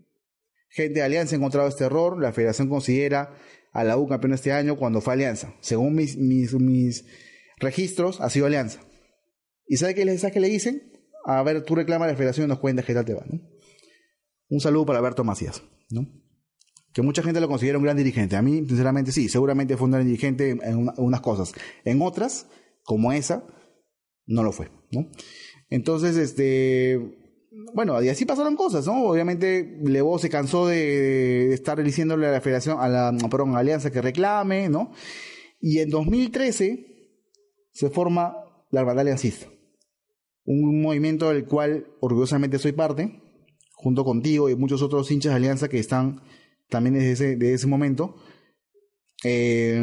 [0.70, 3.34] gente de Alianza ha encontrado este error, la federación considera
[3.74, 5.54] a la U campeón este año cuando fue Alianza.
[5.62, 7.06] Según mis, mis,
[7.60, 8.82] registros, ha sido Alianza.
[9.68, 10.92] ¿Y sabe qué, le- sabe qué le dicen?
[11.26, 13.40] A ver, tú reclama a la federación y nos cuentas qué tal te va, ¿no?
[14.50, 16.08] Un saludo para Alberto Macías, ¿no?
[16.94, 18.36] Que mucha gente lo considera un gran dirigente.
[18.38, 21.52] A mí, sinceramente, sí, seguramente fue un gran dirigente en una- unas cosas.
[21.84, 22.48] En otras,
[22.84, 23.44] como esa,
[24.28, 25.10] no lo fue, ¿no?
[25.70, 27.18] Entonces, este,
[27.74, 29.04] bueno, y así pasaron cosas, ¿no?
[29.04, 33.60] Obviamente, Levo se cansó de, estar diciéndole a la federación, a la, perdón, a la
[33.60, 34.92] alianza que reclame, ¿no?
[35.60, 36.86] Y en 2013
[37.72, 38.36] se forma
[38.72, 39.48] la hermandad aliancista.
[40.46, 43.22] un movimiento del cual orgullosamente soy parte,
[43.74, 46.22] junto contigo y muchos otros hinchas de Alianza que están
[46.70, 48.16] también desde ese, desde ese momento.
[49.24, 49.80] Eh,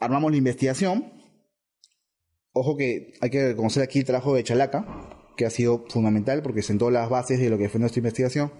[0.00, 1.15] armamos la investigación.
[2.58, 4.86] Ojo que hay que reconocer aquí el trabajo de Chalaca,
[5.36, 8.50] que ha sido fundamental porque sentó las bases de lo que fue nuestra investigación.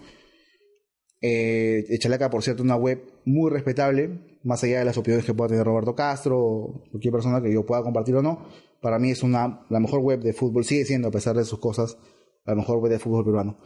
[1.19, 5.49] Eh, Chalaca, por cierto, una web muy respetable, más allá de las opiniones que pueda
[5.49, 8.47] tener Roberto Castro o cualquier persona que yo pueda compartir o no.
[8.83, 11.57] Para mí es una, la mejor web de fútbol, sigue siendo, a pesar de sus
[11.57, 11.97] cosas,
[12.45, 13.57] la mejor web de fútbol peruano.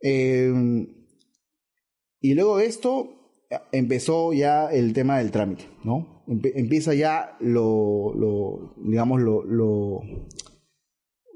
[0.00, 0.54] Eh,
[2.20, 3.08] y luego de esto
[3.72, 6.15] empezó ya el tema del trámite, ¿no?
[6.26, 10.00] Empieza ya lo, lo digamos, lo, lo,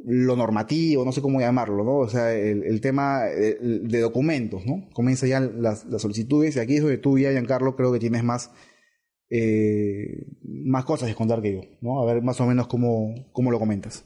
[0.05, 1.99] lo, normativo, no sé cómo llamarlo, ¿no?
[1.99, 4.89] O sea, el, el tema de, de, documentos, ¿no?
[4.93, 8.25] Comienza ya las, las, solicitudes y aquí es donde tú ya, Giancarlo, creo que tienes
[8.25, 8.51] más,
[9.31, 12.03] eh, más cosas que contar que yo, ¿no?
[12.03, 14.05] A ver más o menos cómo, cómo lo comentas.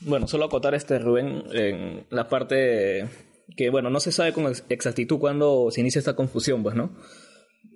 [0.00, 3.08] Bueno, solo acotar este, Rubén, en la parte
[3.56, 6.90] que, bueno, no se sabe con exactitud cuándo se inicia esta confusión, pues, ¿no?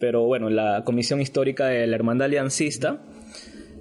[0.01, 3.03] Pero bueno, la Comisión Histórica de la Hermandad Aliancista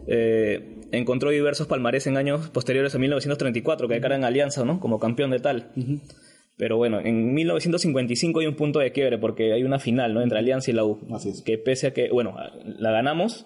[0.08, 4.80] eh, encontró diversos palmares en años posteriores a 1934 que declaran alianza, ¿no?
[4.80, 5.72] Como campeón de tal.
[6.58, 10.22] Pero bueno, en 1955 hay un punto de quiebre porque hay una final, ¿no?
[10.22, 11.00] Entre Alianza y la U.
[11.14, 11.42] Así es.
[11.42, 13.46] Que pese a que, bueno, la ganamos,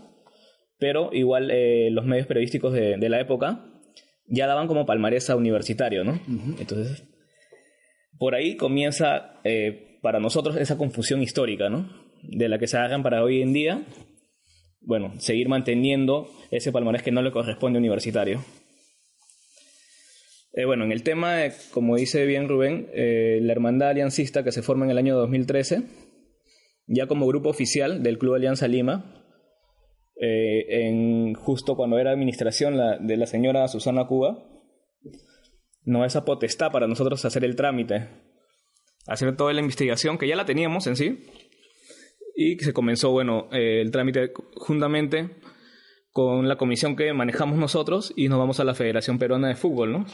[0.80, 3.66] pero igual eh, los medios periodísticos de, de, la época
[4.26, 6.20] ya daban como palmarés a universitario, ¿no?
[6.60, 7.04] Entonces,
[8.18, 12.03] por ahí comienza eh, para nosotros esa confusión histórica, ¿no?
[12.24, 13.86] De la que se hagan para hoy en día,
[14.82, 18.44] bueno, seguir manteniendo ese palmarés que no le corresponde a universitario.
[20.54, 21.40] Eh, bueno, en el tema,
[21.72, 25.84] como dice bien Rubén, eh, la hermandad aliancista que se forma en el año 2013,
[26.88, 29.24] ya como grupo oficial del Club Alianza Lima,
[30.16, 34.48] eh, en, justo cuando era administración de la señora Susana Cuba,
[35.86, 38.10] no esa potestad para nosotros hacer el trámite,
[39.08, 41.26] hacer toda la investigación que ya la teníamos en sí,
[42.36, 45.42] y que se comenzó, bueno, eh, el trámite juntamente
[46.12, 49.92] con la comisión que manejamos nosotros y nos vamos a la Federación Peruana de Fútbol,
[49.92, 50.06] ¿no?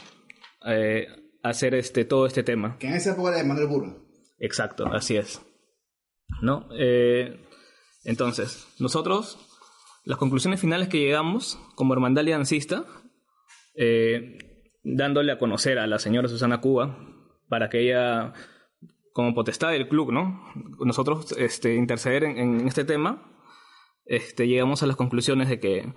[0.66, 1.06] Eh,
[1.42, 2.76] hacer este, todo este tema.
[2.78, 3.96] Que en esa época era de Manuel.
[4.38, 5.40] Exacto, así es.
[6.42, 6.68] ¿No?
[6.78, 7.40] Eh,
[8.04, 9.38] entonces, nosotros,
[10.04, 12.84] las conclusiones finales que llegamos como hermandad aliancista,
[14.82, 16.98] dándole a conocer a la señora Susana Cuba
[17.50, 18.32] para que ella,
[19.12, 20.40] como potestad del club, ¿no?
[20.84, 23.30] Nosotros este, interceder en, en este tema,
[24.04, 25.92] este, llegamos a las conclusiones de que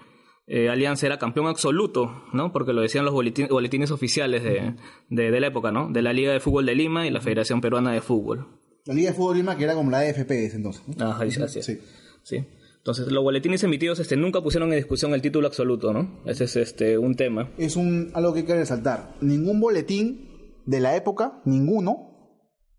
[0.46, 2.52] eh, Alianza era campeón absoluto, ¿no?
[2.52, 4.76] Porque lo decían los boletines, boletines oficiales de,
[5.10, 5.90] de, de, la época, ¿no?
[5.90, 8.48] De la Liga de Fútbol de Lima y la Federación Peruana de Fútbol.
[8.86, 10.84] La Liga de Fútbol de Lima que era como la AFP ese entonces.
[10.98, 11.06] ¿no?
[11.06, 11.66] Ajá, así es.
[11.66, 11.80] Sí.
[12.24, 12.46] sí.
[12.78, 16.22] Entonces, los boletines emitidos este, nunca pusieron en discusión el título absoluto, ¿no?
[16.26, 17.50] Ese es este, un tema.
[17.58, 19.16] Es un, algo que hay que resaltar.
[19.22, 22.13] Ningún boletín de la época, ninguno,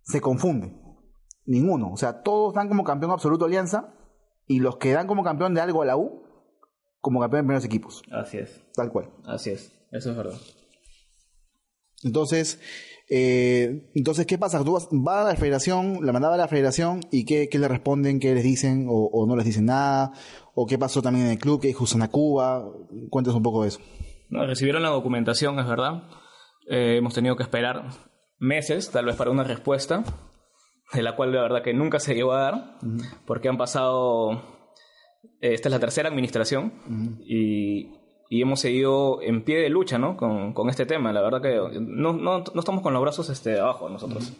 [0.04, 0.72] se confunde.
[1.46, 1.92] Ninguno.
[1.92, 3.94] O sea, todos dan como campeón absoluto Alianza
[4.46, 6.22] y los que dan como campeón de algo a la U,
[7.00, 8.02] como campeón de primeros equipos.
[8.10, 8.62] Así es.
[8.74, 9.10] Tal cual.
[9.26, 9.72] Así es.
[9.90, 10.38] Eso es verdad.
[12.02, 12.60] Entonces,
[13.08, 14.62] eh, entonces, ¿qué pasa?
[14.64, 17.68] Tú vas, vas, a la federación, la mandaba a la federación y ¿qué, qué le
[17.68, 18.20] responden?
[18.20, 18.86] ¿Qué les dicen?
[18.88, 20.12] O, o, no les dicen nada?
[20.54, 21.60] ¿O qué pasó también en el club?
[21.60, 22.64] ¿Qué dijo Susana Cuba?
[23.10, 23.80] Cuéntanos un poco de eso.
[24.28, 26.04] No, recibieron la documentación, es verdad.
[26.68, 27.84] Eh, hemos tenido que esperar
[28.38, 30.04] meses, tal vez, para una respuesta,
[30.92, 33.18] de la cual la verdad que nunca se llegó a dar, uh -huh.
[33.26, 34.42] porque han pasado...
[35.40, 37.24] Eh, esta es la tercera administración uh -huh.
[37.26, 40.16] y y hemos seguido en pie de lucha ¿no?
[40.16, 41.12] con, con este tema.
[41.12, 44.32] La verdad que no, no, no estamos con los brazos este, abajo nosotros.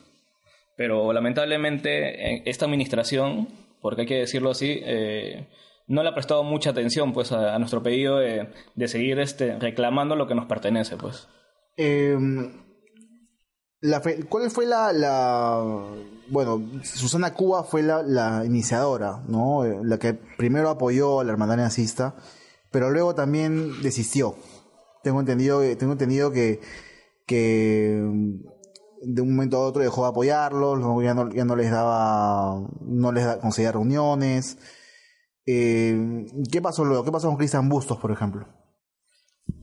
[0.77, 3.49] Pero lamentablemente esta administración,
[3.81, 5.47] porque hay que decirlo así, eh,
[5.87, 9.59] no le ha prestado mucha atención pues, a, a nuestro pedido de, de, seguir este,
[9.59, 10.97] reclamando lo que nos pertenece.
[10.97, 11.29] Pues.
[11.77, 12.17] Eh,
[14.29, 15.63] ¿Cuál fue la, la,
[16.29, 19.65] Bueno, Susana Cuba fue la, iniciadora, ¿no?
[19.83, 22.15] La que primero apoyó a la hermandad nazista
[22.75, 24.35] pero luego también desistió.
[25.05, 26.59] Tengo entendido, tengo entendido que,
[27.25, 28.03] que
[29.01, 33.13] de un momento a otro dejó de apoyarlos, ya no, ya no les daba, no
[33.13, 34.59] les da, concedía reuniones.
[35.47, 37.05] Eh, ¿Qué pasó luego?
[37.05, 38.49] ¿Qué pasó con Cristian Bustos, por ejemplo?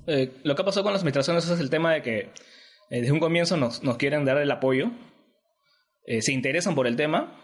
[0.08, 2.32] Eh, lo que ha pasado con las administraciones es el tema de que
[2.92, 4.92] eh, desde un comienzo nos, nos, quieren dar el apoyo,
[6.06, 7.36] eh, se interesan por el tema,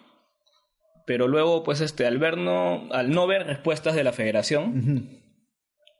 [1.07, 4.81] pero luego, pues, este, al ver no, al no ver respuestas de la federación, uh
[4.81, 5.27] -huh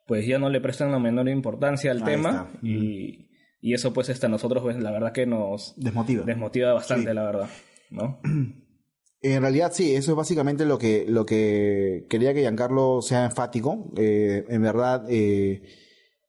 [0.07, 3.29] pues ya no le prestan la menor importancia al Ahí tema y,
[3.61, 6.23] y, eso pues está a nosotros pues la verdad que nos desmotiva.
[6.23, 7.15] desmotiva bastante sí.
[7.15, 7.49] la verdad
[7.91, 8.19] no
[9.21, 13.91] en realidad sí eso es básicamente lo que lo que quería que Giancarlo sea enfático.
[13.97, 15.63] Eh, en verdad eh,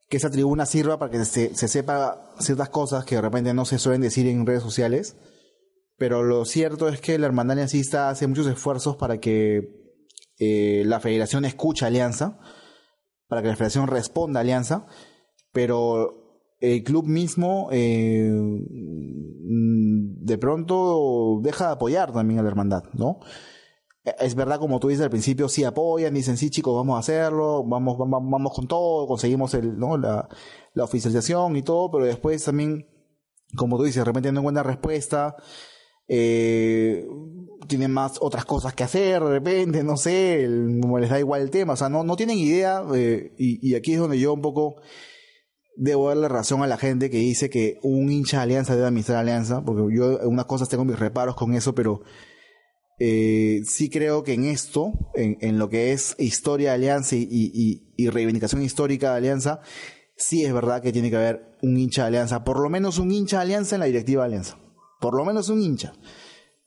[0.08, 3.64] que esa tribuna sirva para que se, se sepa ciertas cosas que de repente no
[3.64, 5.16] se suelen decir en redes sociales.
[5.96, 9.78] Pero lo cierto es que la hermandad aliancista hace muchos esfuerzos para que
[10.38, 12.38] eh, la federación escuche a Alianza,
[13.26, 14.86] para que la federación responda a Alianza,
[15.52, 22.84] pero el club mismo eh, mm, de pronto deja de apoyar también a la hermandad,
[22.94, 23.18] ¿no?
[24.18, 27.64] Es verdad, como tú dices al principio, sí apoyan, dicen sí chicos, vamos a hacerlo,
[27.64, 29.96] vamos, vamos, vamos con todo, conseguimos el, ¿no?
[29.98, 30.28] la,
[30.74, 32.86] la oficialización y todo, pero después también,
[33.56, 35.36] como tú dices, de repente no encuentran respuesta,
[36.08, 37.06] eh,
[37.66, 41.42] tienen más otras cosas que hacer de repente, no sé, el- como les da igual
[41.42, 44.32] el tema, o sea, no, no tienen idea, eh, y, y aquí es donde yo
[44.32, 44.76] un poco
[45.76, 49.18] debo darle razón a la gente que dice que un hincha de Alianza debe administrar
[49.18, 52.02] Alianza, porque yo unas cosas tengo mis reparos con eso, pero
[52.98, 58.62] eh, sí creo que en esto, en, lo que es historia de Alianza y reivindicación
[58.62, 59.60] histórica de Alianza,
[60.18, 63.10] sí es verdad que tiene que haber un hincha de Alianza, por lo menos un
[63.10, 64.58] hincha de Alianza en la directiva de Alianza,
[65.00, 65.94] por lo menos un hincha.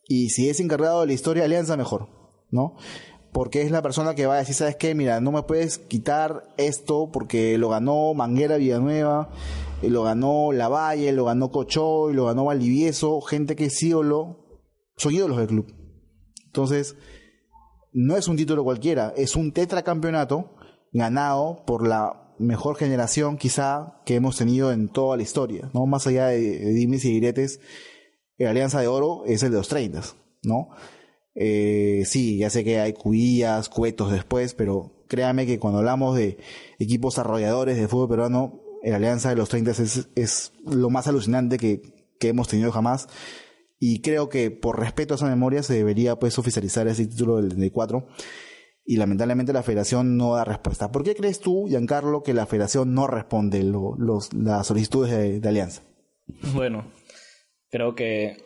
[0.07, 2.09] Y si es encargado de la historia de Alianza, mejor,
[2.49, 2.75] ¿no?
[3.31, 4.95] Porque es la persona que va a decir, ¿sabes qué?
[4.95, 9.29] Mira, no me puedes quitar esto porque lo ganó Manguera Villanueva,
[9.81, 14.63] eh, lo ganó Lavalle, lo ganó Cochoy, lo ganó Valdivieso, gente que es ídolo,
[14.97, 15.80] son ídolos del club.
[16.51, 16.97] Entonces,
[17.93, 20.53] no es un título cualquiera, es un tetracampeonato
[20.91, 25.85] ganado por la mejor generación quizá que hemos tenido en toda la historia, ¿no?
[25.85, 27.61] Más allá de, de dimes y diretes,
[28.37, 30.01] la Alianza de Oro es el de los 30,
[30.43, 30.69] ¿no?
[31.35, 36.37] Eh, sí, ya sé que hay cubillas, cuetos después, pero créame que cuando hablamos de
[36.79, 41.57] equipos arrolladores de fútbol peruano, el Alianza de los 30 es, es lo más alucinante
[41.57, 41.81] que,
[42.19, 43.07] que hemos tenido jamás.
[43.83, 47.49] Y creo que por respeto a esa memoria se debería pues oficializar ese título del
[47.49, 48.07] 34.
[48.85, 50.91] Y lamentablemente la federación no da respuesta.
[50.91, 55.39] ¿Por qué crees tú, Giancarlo, que la federación no responde lo- los, las solicitudes de,
[55.39, 55.81] de alianza?
[56.53, 56.91] Bueno,
[57.71, 58.37] creo que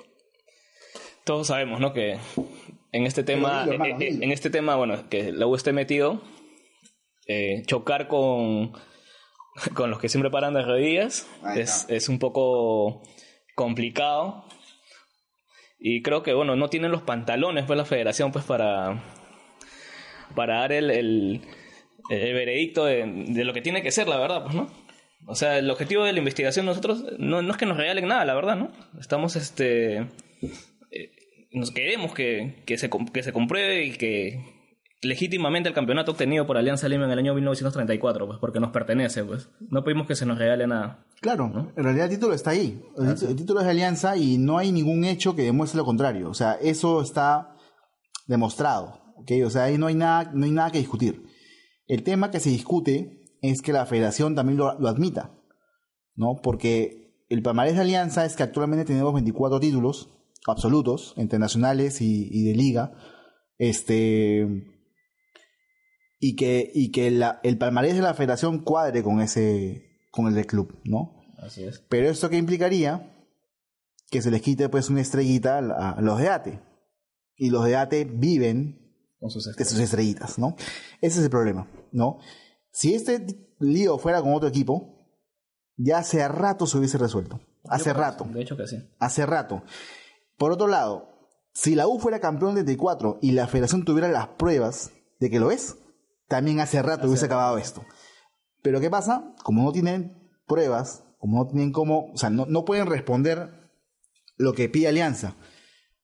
[1.26, 1.92] todos sabemos, ¿no?
[1.92, 2.18] Que
[2.94, 6.22] en este tema, dilo, hermano, eh, en este tema, bueno, que la U esté metido,
[7.28, 8.72] eh, chocar con,
[9.74, 13.02] con los que siempre paran de rodillas es, es un poco
[13.56, 14.45] complicado.
[15.88, 19.04] Y creo que, bueno, no tienen los pantalones, pues, la federación, pues, para,
[20.34, 21.42] para dar el, el,
[22.10, 24.68] el veredicto de, de lo que tiene que ser, la verdad, pues, ¿no?
[25.28, 28.26] O sea, el objetivo de la investigación nosotros no, no es que nos regalen nada,
[28.26, 28.72] la verdad, ¿no?
[29.00, 30.08] Estamos, este...
[30.90, 31.12] eh,
[31.52, 34.40] nos queremos que, que, se, que se compruebe y que
[35.06, 39.24] legítimamente el campeonato obtenido por Alianza Lima en el año 1934, pues, porque nos pertenece,
[39.24, 39.50] pues.
[39.70, 41.06] No pedimos que se nos regale nada.
[41.22, 42.84] Claro, en realidad el título está ahí.
[42.98, 46.30] El, título es de alianza y no hay ningún hecho que demuestre lo contrario.
[46.30, 47.56] O sea, eso está
[48.28, 49.02] demostrado.
[49.18, 49.32] ¿ok?
[49.46, 51.24] O sea, ahí no hay nada, no hay nada que discutir.
[51.88, 55.32] El tema que se discute es que la federación también lo, lo admita.
[56.16, 56.36] ¿No?
[56.42, 60.10] Porque el palmarés de alianza es que actualmente tenemos 24 títulos
[60.48, 62.94] absolutos, entre nacionales y, y de liga.
[63.58, 64.75] Este.
[66.28, 70.34] Y que, y que la- el palmarés de la federación cuadre con ese, con el
[70.34, 71.12] del club, ¿no?
[71.38, 71.80] Así es.
[71.90, 73.12] Pero esto que implicaría
[74.10, 76.60] que se les quite pues una estrellita a, los de ATE.
[77.38, 78.82] Y los de ATE viven
[79.20, 80.56] Con sus de sus estrellitas, ¿no?
[81.02, 82.18] Ese es el problema, ¿no?
[82.72, 85.08] Si este lío fuera con otro equipo,
[85.78, 87.40] ya hace rato se hubiese resuelto.
[87.68, 88.78] Hace rato, De hecho que sí.
[89.00, 89.64] hace rato.
[90.38, 91.10] Por otro lado,
[91.54, 95.40] si la U fuera campeón del 34 y la federación tuviera las pruebas de que
[95.40, 95.76] lo es,
[96.28, 97.84] también hace rato hubiese acabado esto.
[98.62, 99.34] Pero ¿qué pasa?
[99.44, 103.50] Como no tienen pruebas, como no tienen cómo, o sea, no, no pueden responder
[104.38, 105.36] lo que pide Alianza,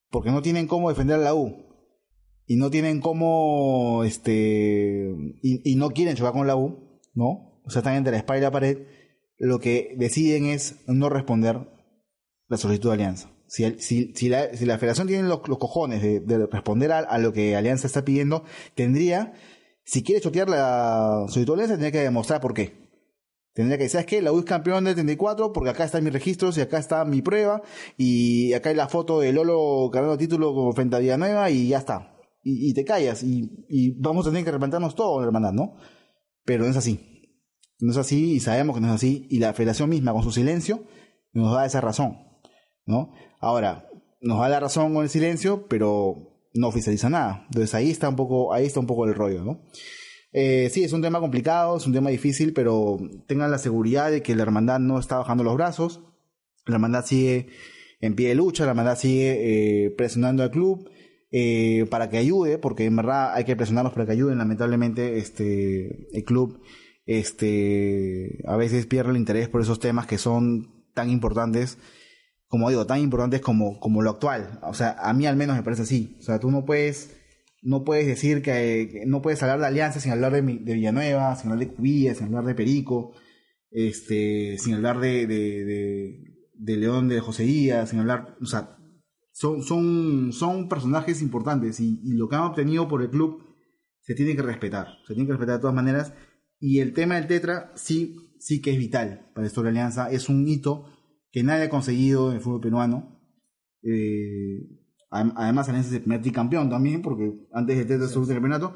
[0.09, 1.67] porque no tienen cómo defender a la U,
[2.45, 5.09] y no tienen cómo, este,
[5.41, 7.61] y, y no quieren chocar con la U, ¿no?
[7.63, 8.77] O sea, están entre la espalda y la pared,
[9.37, 11.67] lo que deciden es no responder
[12.47, 13.29] la solicitud de Alianza.
[13.47, 16.91] Si, el- si, si, la, si la federación tiene los, los cojones de, de responder
[16.91, 18.43] a, a lo que Alianza está pidiendo,
[18.75, 19.33] tendría,
[19.83, 22.81] si quiere chotear la Alianza, tendría que demostrar por qué.
[23.53, 24.21] Tendría que decir, ¿sabes qué?
[24.21, 27.61] La U campeón del 34 porque acá están mis registros y acá está mi prueba
[27.97, 32.15] y acá hay la foto de Lolo ganando título frente a Villanueva y ya está.
[32.43, 35.75] Y, te callas y, vamos a tener que arrepentirnos todo hermandad, ¿no?
[36.43, 37.37] Pero no es así.
[37.79, 40.31] No es así y sabemos que no es así y la federación misma con su
[40.31, 40.83] silencio
[41.33, 42.17] nos da esa razón,
[42.85, 43.11] ¿no?
[43.39, 43.89] Ahora,
[44.21, 47.43] nos da la razón con el silencio, pero no oficializa nada.
[47.47, 49.61] Entonces ahí está un poco, ahí está un poco el rollo, ¿no?
[50.33, 52.97] Eh, sí, es un tema complicado, es un tema difícil, pero
[53.27, 56.01] tengan la seguridad de que la hermandad no está bajando los brazos.
[56.65, 57.47] La hermandad sigue
[57.99, 60.89] en pie de lucha, la hermandad sigue eh, presionando al club
[61.31, 64.37] eh, para que ayude, porque en verdad hay que presionarlos para que ayuden.
[64.37, 66.61] Lamentablemente, este, el club
[67.05, 71.77] este, a veces pierde el interés por esos temas que son tan importantes,
[72.51, 74.59] como digo, tan importantes como, como lo actual.
[74.63, 76.17] O sea, a mí al menos me parece así.
[76.19, 77.15] O sea, tú no puedes,
[77.61, 81.49] no puedes decir que, no puedes hablar de Alianza sin hablar de, de Villanueva, sin
[81.49, 83.13] hablar de Cubilla, sin hablar de Perico,
[83.71, 88.77] este, sin hablar de, de, de, León de José Díaz, sin hablar, o sea,
[89.31, 93.41] son, son, son personajes importantes y, y lo que han obtenido por el club
[94.01, 96.11] se tiene que respetar, se tiene que respetar de todas maneras
[96.61, 100.11] y el tema del Tetra sí, sí que es vital para la Alianza.
[100.11, 100.85] Es un hito
[101.31, 103.19] que nadie ha conseguido en el fútbol peruano.
[103.83, 104.67] Eh,
[105.09, 108.75] además, Alianza es el primer tricampeón también, porque antes del Tetra es el campeonato.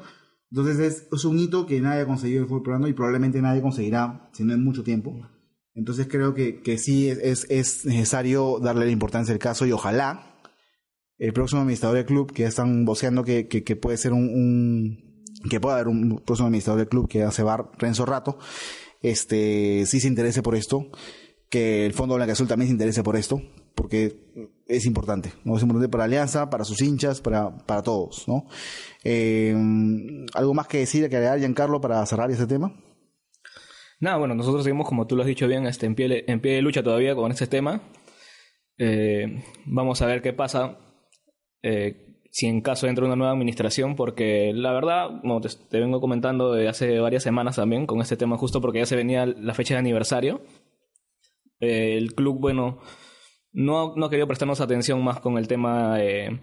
[0.50, 3.62] Entonces es, un hito que nadie ha conseguido en el fútbol peruano y probablemente nadie
[3.62, 5.28] conseguirá, si no en mucho tiempo.
[5.74, 10.40] Entonces creo que, que sí es, es, necesario darle la importancia al caso y ojalá
[11.18, 15.04] el próximo administrador del club, que ya están voceando que, que, puede ser un
[15.50, 18.38] que pueda haber un próximo administrador del club que hace bar Renzo Rato,
[19.02, 20.90] este, sí se interese por esto,
[21.48, 23.40] que el Fondo Blanca Azul también se interese por esto,
[23.74, 24.16] porque
[24.66, 25.56] es importante, ¿no?
[25.56, 28.46] Es importante para Alianza, para sus hinchas, para, para todos, ¿no?
[29.04, 29.54] Eh,
[30.34, 32.72] ¿Algo más que decir, que agregar, Giancarlo, para cerrar ese tema?
[34.00, 36.54] Nada, bueno, nosotros seguimos, como tú lo has dicho bien, este, en, pie, en pie
[36.54, 37.80] de lucha todavía con este tema.
[38.78, 40.78] Eh, vamos a ver qué pasa.
[41.62, 46.52] Eh, si en caso entra una nueva administración, porque la verdad, como te, vengo comentando
[46.52, 49.72] de hace varias semanas también con este tema, justo porque ya se venía la fecha
[49.74, 50.42] de aniversario,
[51.60, 52.80] eh, el club, bueno,
[53.52, 56.40] no, no ha querido prestarnos atención más con el tema de,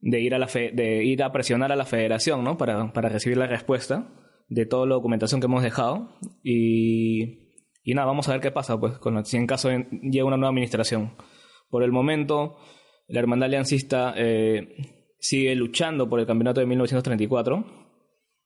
[0.00, 2.56] ir, a la de ir a presionar a la federación, ¿no?
[2.56, 4.12] Para, para recibir la respuesta
[4.48, 6.18] de toda la documentación que hemos dejado.
[6.42, 10.36] Y, y nada, vamos a ver qué pasa, pues, con, si en caso llega una
[10.36, 11.14] nueva administración.
[11.70, 12.56] Por el momento,
[13.08, 14.14] la hermandad aliancista...
[14.16, 17.64] Eh, sigue luchando por el campeonato de 1934.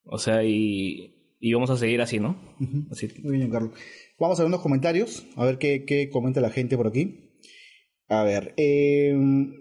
[0.04, 2.54] O sea, y, y vamos a seguir así, ¿no?
[2.92, 3.08] así.
[3.24, 3.72] Muy bien, Carlos.
[4.18, 7.26] Vamos a ver unos comentarios, a ver qué, qué comenta la gente por aquí.
[8.08, 9.12] A ver, eh,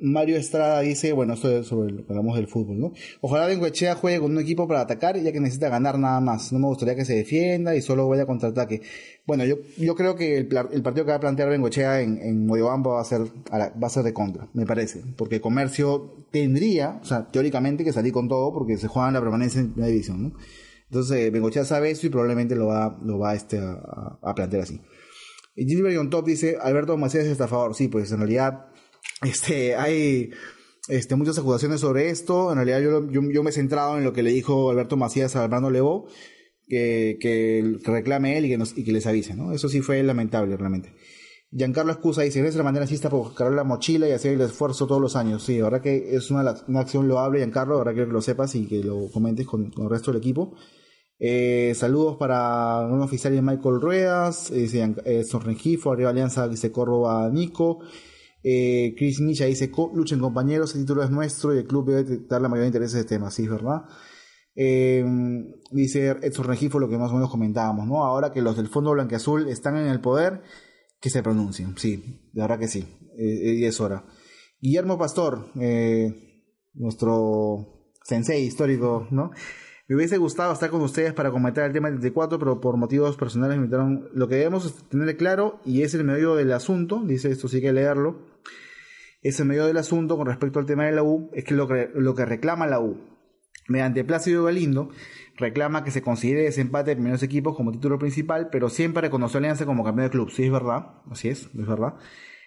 [0.01, 2.93] Mario Estrada dice, bueno, esto es sobre lo que hablamos del fútbol, ¿no?
[3.20, 6.53] Ojalá Bengoechea juegue con un equipo para atacar, ya que necesita ganar nada más.
[6.53, 8.84] No me gustaría que se defienda y solo vaya contraataque.
[9.26, 12.91] Bueno, yo, yo creo que el, partido que va a plantear Bengoechea en, en Moyobamba
[12.91, 15.01] va a ser, va a ser de contra, me parece.
[15.18, 19.22] Porque Comercio tendría, o sea, teóricamente que salir con todo porque se juega en la
[19.22, 20.34] permanencia en primera división, ¿no?
[20.90, 24.82] Entonces, Bengochea sabe eso y probablemente lo va, lo va este, a, plantear así.
[25.56, 27.76] Y Gilbert on top dice, Alberto Macías está a favor.
[27.76, 28.68] Sí, pues en realidad
[29.22, 30.32] este, hay
[30.90, 32.52] este, muchas acusaciones sobre esto.
[32.52, 35.44] En realidad yo, yo, me he centrado en lo que le dijo Alberto Macías a
[35.44, 36.08] Alberto Levo,
[36.68, 39.34] que, que reclame él y que, nos, y que les avise.
[39.34, 39.54] ¿no?
[39.54, 40.94] Eso sí fue lamentable realmente.
[41.58, 44.88] Giancarlo Escusa dice, eres la manera asista por buscar la mochila y hacer el esfuerzo
[44.88, 45.41] todos los años.
[45.41, 48.84] Sí, ahora que es una, una acción loable, Giancarlo, ahora que lo sepas y que
[48.84, 50.56] lo comentes con, con el resto del equipo.
[51.18, 57.30] Eh, saludos para un oficial de Michael Ruedas, eh, eh, Sorrengifo, arriba Alianza dice Córdoba
[57.32, 57.80] Nico,
[58.43, 62.41] eh, Chris Misha dice luchen compañeros, el título es nuestro y el club debe dar
[62.41, 63.84] la mayor interés de este tema, sí, es verdad.
[64.58, 65.06] Eh,
[65.72, 68.03] dice Edson Regifo lo que más o menos comentábamos, ¿no?
[68.03, 70.41] Ahora que los del Fondo Blanqueazul están en el poder,
[71.06, 72.84] que se pronuncien, sí, de verdad que sí,
[73.16, 74.03] y es hora.
[74.60, 75.51] Guillermo Pastor,
[76.74, 79.30] nuestro sensei histórico, ¿no?
[79.88, 83.18] Me hubiese gustado estar con ustedes para comentar el tema del 34, pero por motivos
[83.18, 84.10] personales me invitaron.
[84.16, 87.72] Lo que debemos tener claro, y es el medio del asunto, dice esto, sí que
[87.72, 88.26] leerlo,
[89.22, 91.68] es el medio del asunto con respecto al tema de la U, es que lo
[91.68, 92.97] que, lo que reclama la U,
[93.68, 94.89] mediante Plácido Galindo,
[95.38, 99.38] reclama que se considere ese empate de primeros equipos como título principal, pero siempre reconoce
[99.38, 100.30] a Alianza como campeón de club.
[100.32, 101.95] Sí, es verdad, así es, es verdad.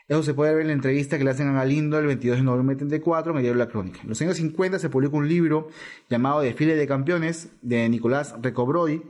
[0.09, 2.45] Eso se puede ver en la entrevista que le hacen a Galindo el 22 de
[2.45, 4.01] noviembre de 34 en el La Crónica.
[4.03, 5.69] En los años 50 se publicó un libro
[6.09, 9.03] llamado Desfile de Campeones de Nicolás Recobroy,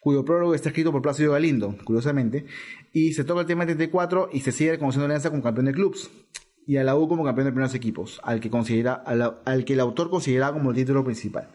[0.00, 2.46] cuyo prólogo está escrito por Plácido Galindo, curiosamente,
[2.94, 5.72] y se toca el tema del 34 y se sigue reconociendo Alianza como campeón de
[5.74, 6.10] clubs
[6.66, 9.80] y a la U como campeón de primeros equipos, al que, considera, al que el
[9.80, 11.50] autor considera como el título principal.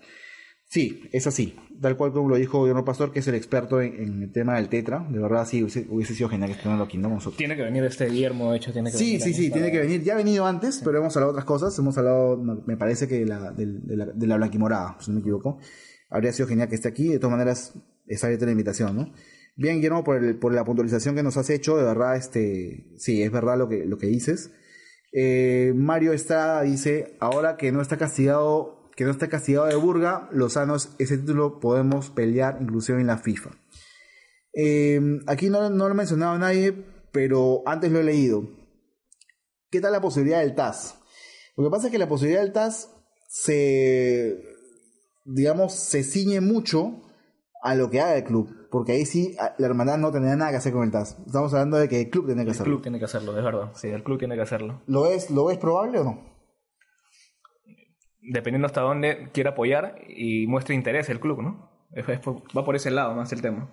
[0.69, 1.55] Sí, es así.
[1.81, 4.69] Tal cual como lo dijo Guillermo Pastor, que es el experto en, el tema del
[4.69, 5.03] tetra.
[5.09, 7.09] De verdad, sí, hubiese, sido genial que aquí, ¿no?
[7.09, 7.37] Nosotros.
[7.37, 9.21] Tiene que venir este Guillermo, de hecho, tiene que sí, venir.
[9.21, 10.03] Sí, sí, sí, tiene que venir.
[10.03, 11.79] Ya ha venido antes, pero hemos hablado de otras cosas.
[11.79, 15.21] Hemos hablado, me parece que de la, de, la, de la blanquimorada, si no me
[15.21, 15.57] equivoco.
[16.07, 17.07] Habría sido genial que esté aquí.
[17.07, 17.73] De todas maneras,
[18.05, 19.11] está abierta la invitación, ¿no?
[19.55, 23.23] Bien, Guillermo, por, el, por la puntualización que nos has hecho, de verdad, este, sí,
[23.23, 24.51] es verdad lo que, lo que dices.
[25.11, 30.27] Eh, Mario Estrada dice, ahora que no está castigado que no está castigado de Burga,
[30.33, 33.51] Lozanos, ese título podemos pelear inclusive en la FIFA.
[34.51, 36.73] Em, aquí no, no lo ha mencionado nadie,
[37.13, 38.49] pero antes lo he leído.
[39.71, 40.95] ¿Qué tal la posibilidad del TAS?
[41.55, 42.89] Lo que pasa es que la posibilidad del TAS
[43.29, 44.43] se,
[45.23, 47.01] digamos, se ciñe mucho
[47.61, 48.67] a lo que haga el club.
[48.71, 51.17] Porque ahí sí la hermandad no tendría nada que hacer con el TAS.
[51.25, 52.73] Estamos hablando de que el club tiene que El hacerlo.
[52.73, 53.71] club tiene que hacerlo, es verdad.
[53.75, 54.81] Sí, el club tiene que hacerlo.
[54.87, 56.29] ¿Lo ves, ¿Lo ves probable o no?
[58.21, 61.69] Dependiendo hasta dónde quiera apoyar y muestre interés el club, ¿no?
[61.93, 63.69] Es- es por- va por ese lado más el tema.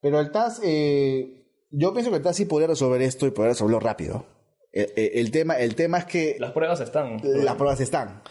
[0.00, 3.52] Pero el TAS, eh, yo pienso que el TAS sí podría resolver esto y podría
[3.52, 4.26] resolverlo rápido.
[4.72, 7.18] El, el- el tema, el tema es que Las pruebas están.
[7.22, 8.22] las pruebas están.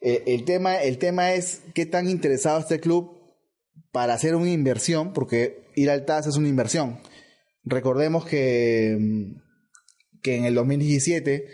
[0.00, 3.17] Eh, el, tema, el tema es qué tan interesado está el club
[3.92, 7.00] para hacer una inversión, porque ir al TAS es una inversión.
[7.64, 11.46] Recordemos que, mm, que en el 2017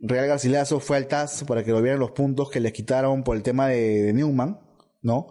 [0.00, 3.36] Real Garcilaso fue al TAS para que lo vieran los puntos que les quitaron por
[3.36, 4.60] el tema de, Newman,
[5.02, 5.28] ¿no?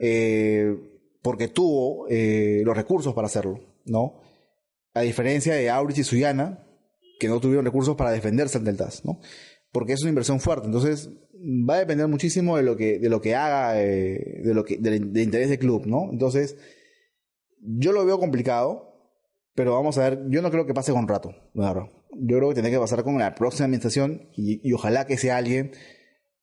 [0.00, 0.74] Eh,
[1.22, 4.20] porque tuvo eh, los recursos para hacerlo, ¿no?
[4.94, 6.66] A diferencia de Aurich y Suyana,
[7.20, 9.20] que no tuvieron recursos para defenderse ante el TAS, ¿no?
[9.72, 10.66] Porque es una inversión fuerte.
[10.66, 11.10] Entonces,
[11.68, 14.78] va a depender muchísimo de lo que, de lo que haga, eh, de lo que,
[14.78, 16.08] del, del interés del club, ¿no?
[16.10, 16.56] Entonces,
[17.60, 18.94] yo lo veo complicado,
[19.54, 21.90] pero vamos a ver, yo no creo que pase con rato, la verdad.
[22.16, 25.72] Yo creo que tiene que pasar con la próxima administración y, ojalá que sea alguien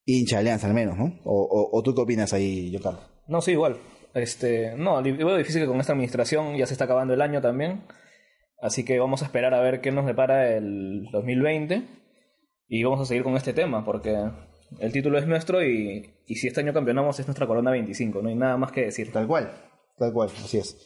[0.05, 1.19] hincha de alianza al menos, ¿no?
[1.23, 3.01] O, o, tú qué opinas ahí, Giancarlo?
[3.27, 3.77] No, sí, igual.
[4.13, 7.83] Este, no, veo difícil que con esta administración ya se está acabando el año también.
[8.61, 11.83] Así que vamos a esperar a ver qué nos depara el 2020.
[12.67, 14.17] Y vamos a seguir con este tema, porque
[14.79, 18.21] el título es nuestro y, y si este año campeonamos es nuestra corona 25.
[18.21, 19.11] No hay nada más que decir.
[19.11, 19.51] Tal cual,
[19.97, 20.77] tal cual, así es.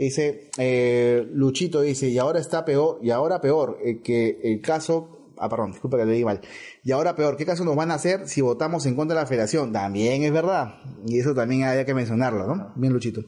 [0.00, 5.34] Dice, eh, Luchito dice, y ahora está peor, y ahora peor, eh, que el caso,
[5.36, 6.40] ah, perdón, disculpa que le di mal,
[6.82, 9.26] y ahora peor, ¿qué caso nos van a hacer si votamos en contra de la
[9.26, 9.74] federación?
[9.74, 10.76] También es verdad,
[11.06, 12.72] y eso también había que mencionarlo, ¿no?
[12.76, 13.24] Bien, Luchito.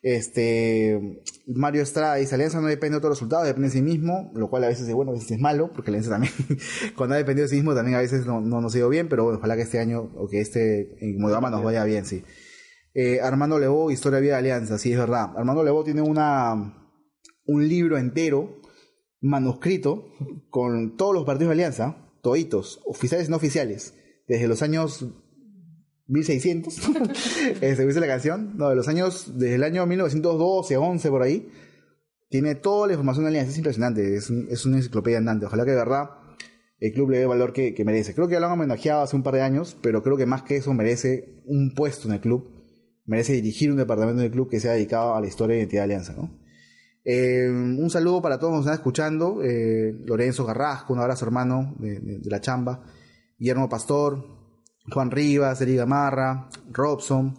[0.00, 4.48] Este, Mario Estrada dice, Alianza no depende de otros resultados, depende de sí mismo, lo
[4.48, 6.32] cual a veces es bueno, a veces es malo, porque Alianza también,
[6.96, 9.08] cuando ha dependido de sí mismo, también a veces no, no nos ha ido bien,
[9.08, 12.22] pero bueno, ojalá que este año, o que este, en Modama nos vaya bien, sí.
[12.94, 15.30] Eh, Armando Lebo, Historia Vida de Alianza, sí, es verdad.
[15.36, 16.54] Armando Lebo tiene una,
[17.46, 18.60] un libro entero,
[19.20, 20.12] manuscrito,
[20.50, 23.94] con todos los partidos de Alianza, toditos, oficiales y no oficiales,
[24.26, 25.06] desde los años
[26.08, 26.78] 1600,
[27.60, 28.56] este, ¿viste la canción?
[28.56, 31.48] No, de los años, desde el año 1912, 11, por ahí,
[32.30, 35.70] tiene toda la información de Alianza, es impresionante, es, es una enciclopedia andante, ojalá que
[35.72, 36.10] de verdad
[36.80, 38.14] el club le dé el valor que, que merece.
[38.14, 40.42] Creo que ya lo han homenajeado hace un par de años, pero creo que más
[40.42, 42.50] que eso merece un puesto en el club,
[43.04, 45.84] merece dirigir un departamento del club que sea dedicado a la historia y identidad de
[45.84, 46.38] Alianza, ¿no?
[47.04, 49.42] Eh, un saludo para todos los que están escuchando.
[49.42, 52.84] eh, Lorenzo Carrasco, un abrazo hermano de, de- de la chamba.
[53.38, 54.37] Guillermo Pastor,
[54.92, 57.34] Juan Rivas, Eri Gamarra, Robson,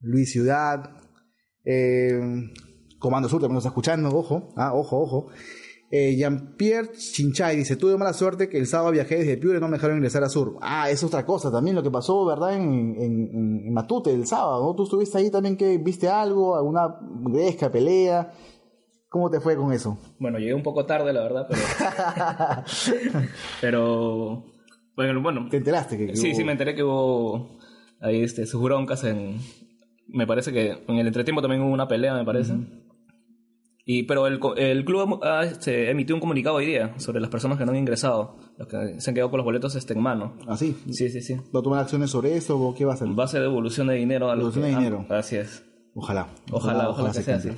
[0.00, 0.90] Luis Ciudad,
[1.64, 2.20] eh,
[2.98, 5.26] Comando Sur también nos está escuchando, ojo, ah, ojo, ojo.
[5.90, 9.68] Eh, Jean-Pierre Chinchay dice, tuve mala suerte que el sábado viajé desde Piure y no
[9.68, 10.56] me dejaron ingresar a Sur.
[10.62, 12.54] Ah, es otra cosa también lo que pasó, ¿verdad?
[12.54, 14.74] En, en, en Matute el sábado, ¿no?
[14.74, 18.32] Tú estuviste ahí también que viste algo, alguna gresca, pelea.
[19.10, 19.98] ¿Cómo te fue con eso?
[20.18, 21.60] Bueno, llegué un poco tarde, la verdad, pero.
[23.60, 24.44] pero.
[24.96, 25.46] Bueno, bueno.
[25.50, 25.96] ¿Te enteraste?
[25.96, 27.58] Que, que Sí, hubo- sí, me enteré que hubo.
[28.00, 29.38] Ahí este, sus broncas en.
[30.08, 32.54] Me parece que en el entretiempo también hubo una pelea, me parece.
[33.84, 37.58] Y, pero el, el club ha, este, emitió un comunicado hoy día sobre las personas
[37.58, 40.36] que no han ingresado, los que se han quedado con los boletos este, en mano.
[40.46, 40.76] ¿Ah, sí?
[40.90, 41.34] Sí, sí, sí.
[41.54, 43.08] ¿Va a tomar acciones sobre eso o qué va a hacer?
[43.08, 45.06] Base de devolución de dinero a los Devolución de ah, dinero.
[45.08, 45.64] Así es.
[45.94, 46.28] Ojalá.
[46.52, 47.50] Ojalá, ojalá, que se sea así.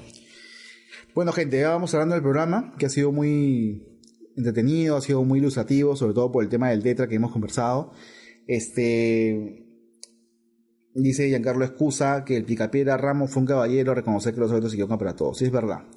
[1.15, 3.83] Bueno, gente, ya vamos hablando del programa, que ha sido muy
[4.37, 7.93] entretenido, ha sido muy ilustrativo, sobre todo por el tema del tetra que hemos conversado.
[8.47, 9.61] Este.
[10.97, 14.99] Dice Giancarlo Excusa que el Picapiedra Ramos fue un caballero, reconocer que los eventos equivocan
[14.99, 15.39] para todos.
[15.39, 15.89] Sí, es verdad.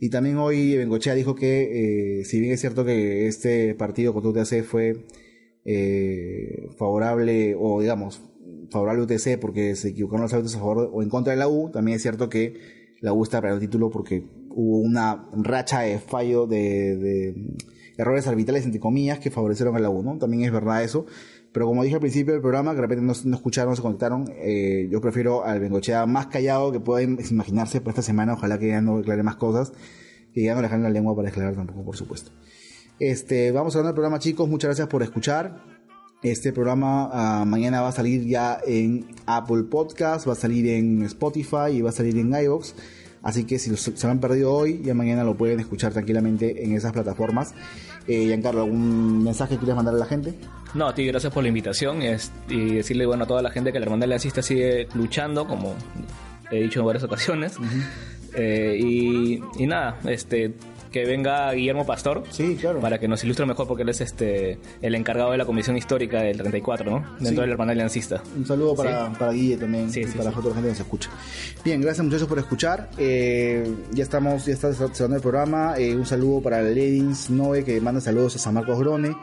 [0.00, 4.30] Y también hoy Bengochea dijo que, eh, si bien es cierto que este partido contra
[4.30, 5.04] UTC fue
[5.64, 8.22] eh, favorable, o digamos,
[8.70, 11.48] favorable a UTC porque se equivocaron los árbitros a favor o en contra de la
[11.48, 12.54] U, también es cierto que
[13.00, 17.34] la U está para el título porque hubo una racha de fallo de
[18.00, 20.18] errores arbitrales, entre comillas, que favorecieron a la U, ¿no?
[20.18, 21.06] También es verdad eso.
[21.52, 24.24] Pero como dije al principio del programa, que de repente no, escucharon, no se conectaron,
[24.36, 28.34] eh, yo prefiero al Bengochea más callado que pueda im- imaginarse por esta semana.
[28.34, 29.72] Ojalá que ya no declare más cosas,
[30.32, 32.30] que ya no le jalen la lengua para declarar tampoco, por supuesto.
[33.00, 34.48] Este, vamos hablando del programa, chicos.
[34.48, 35.64] Muchas gracias por escuchar.
[36.22, 41.02] Este programa ah, mañana va a salir ya en Apple Podcast, va a salir en
[41.04, 42.74] Spotify y va a salir en iVoox.
[43.22, 46.64] Así que si los- se lo han perdido hoy, ya mañana lo pueden escuchar tranquilamente
[46.64, 47.54] en esas plataformas.
[48.08, 50.34] Eh, Giancarlo, ¿algún mensaje que quieras mandar a la gente?
[50.74, 53.72] No, a ti gracias por la invitación es- y decirle bueno a toda la gente
[53.72, 55.74] que la hermandad le asiste sigue luchando, como
[56.50, 57.56] he dicho en varias ocasiones.
[58.34, 60.54] Eh, y, y nada, este
[60.90, 62.24] que venga Guillermo Pastor.
[62.30, 62.80] Sí, claro.
[62.80, 66.20] Para que nos ilustre mejor, porque él es este el encargado de la Comisión Histórica
[66.22, 66.98] del 34, ¿no?
[67.18, 67.34] Dentro Sí.
[67.36, 68.22] del hermano aliancista.
[68.36, 70.36] Un saludo para, para Guille también Sí, y sí, para sí.
[70.36, 71.10] la gente que nos escucha.
[71.64, 72.90] Bien, gracias muchachos por escuchar.
[72.98, 75.74] Eh, ya estamos, ya está cerrando el programa.
[75.78, 79.14] Eh, un saludo para Ledins Noe que manda saludos a San Marcos Grone.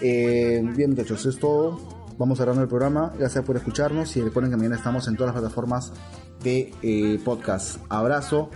[0.00, 1.80] Eh, bien muchachos, eso es todo.
[2.18, 3.12] Vamos cerrando el programa.
[3.18, 5.92] Gracias por escucharnos y recuerden que mañana estamos en todas las plataformas
[6.42, 7.78] de podcast.
[7.88, 8.50] Abrazo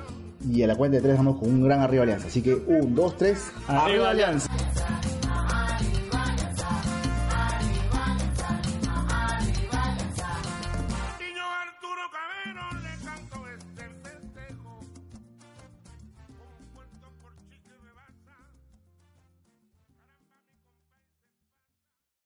[0.48, 2.28] y a la cuenta de tres vamos con un gran arriba alianza.
[2.28, 4.48] Así que, un, dos, tres, arriba, alianza.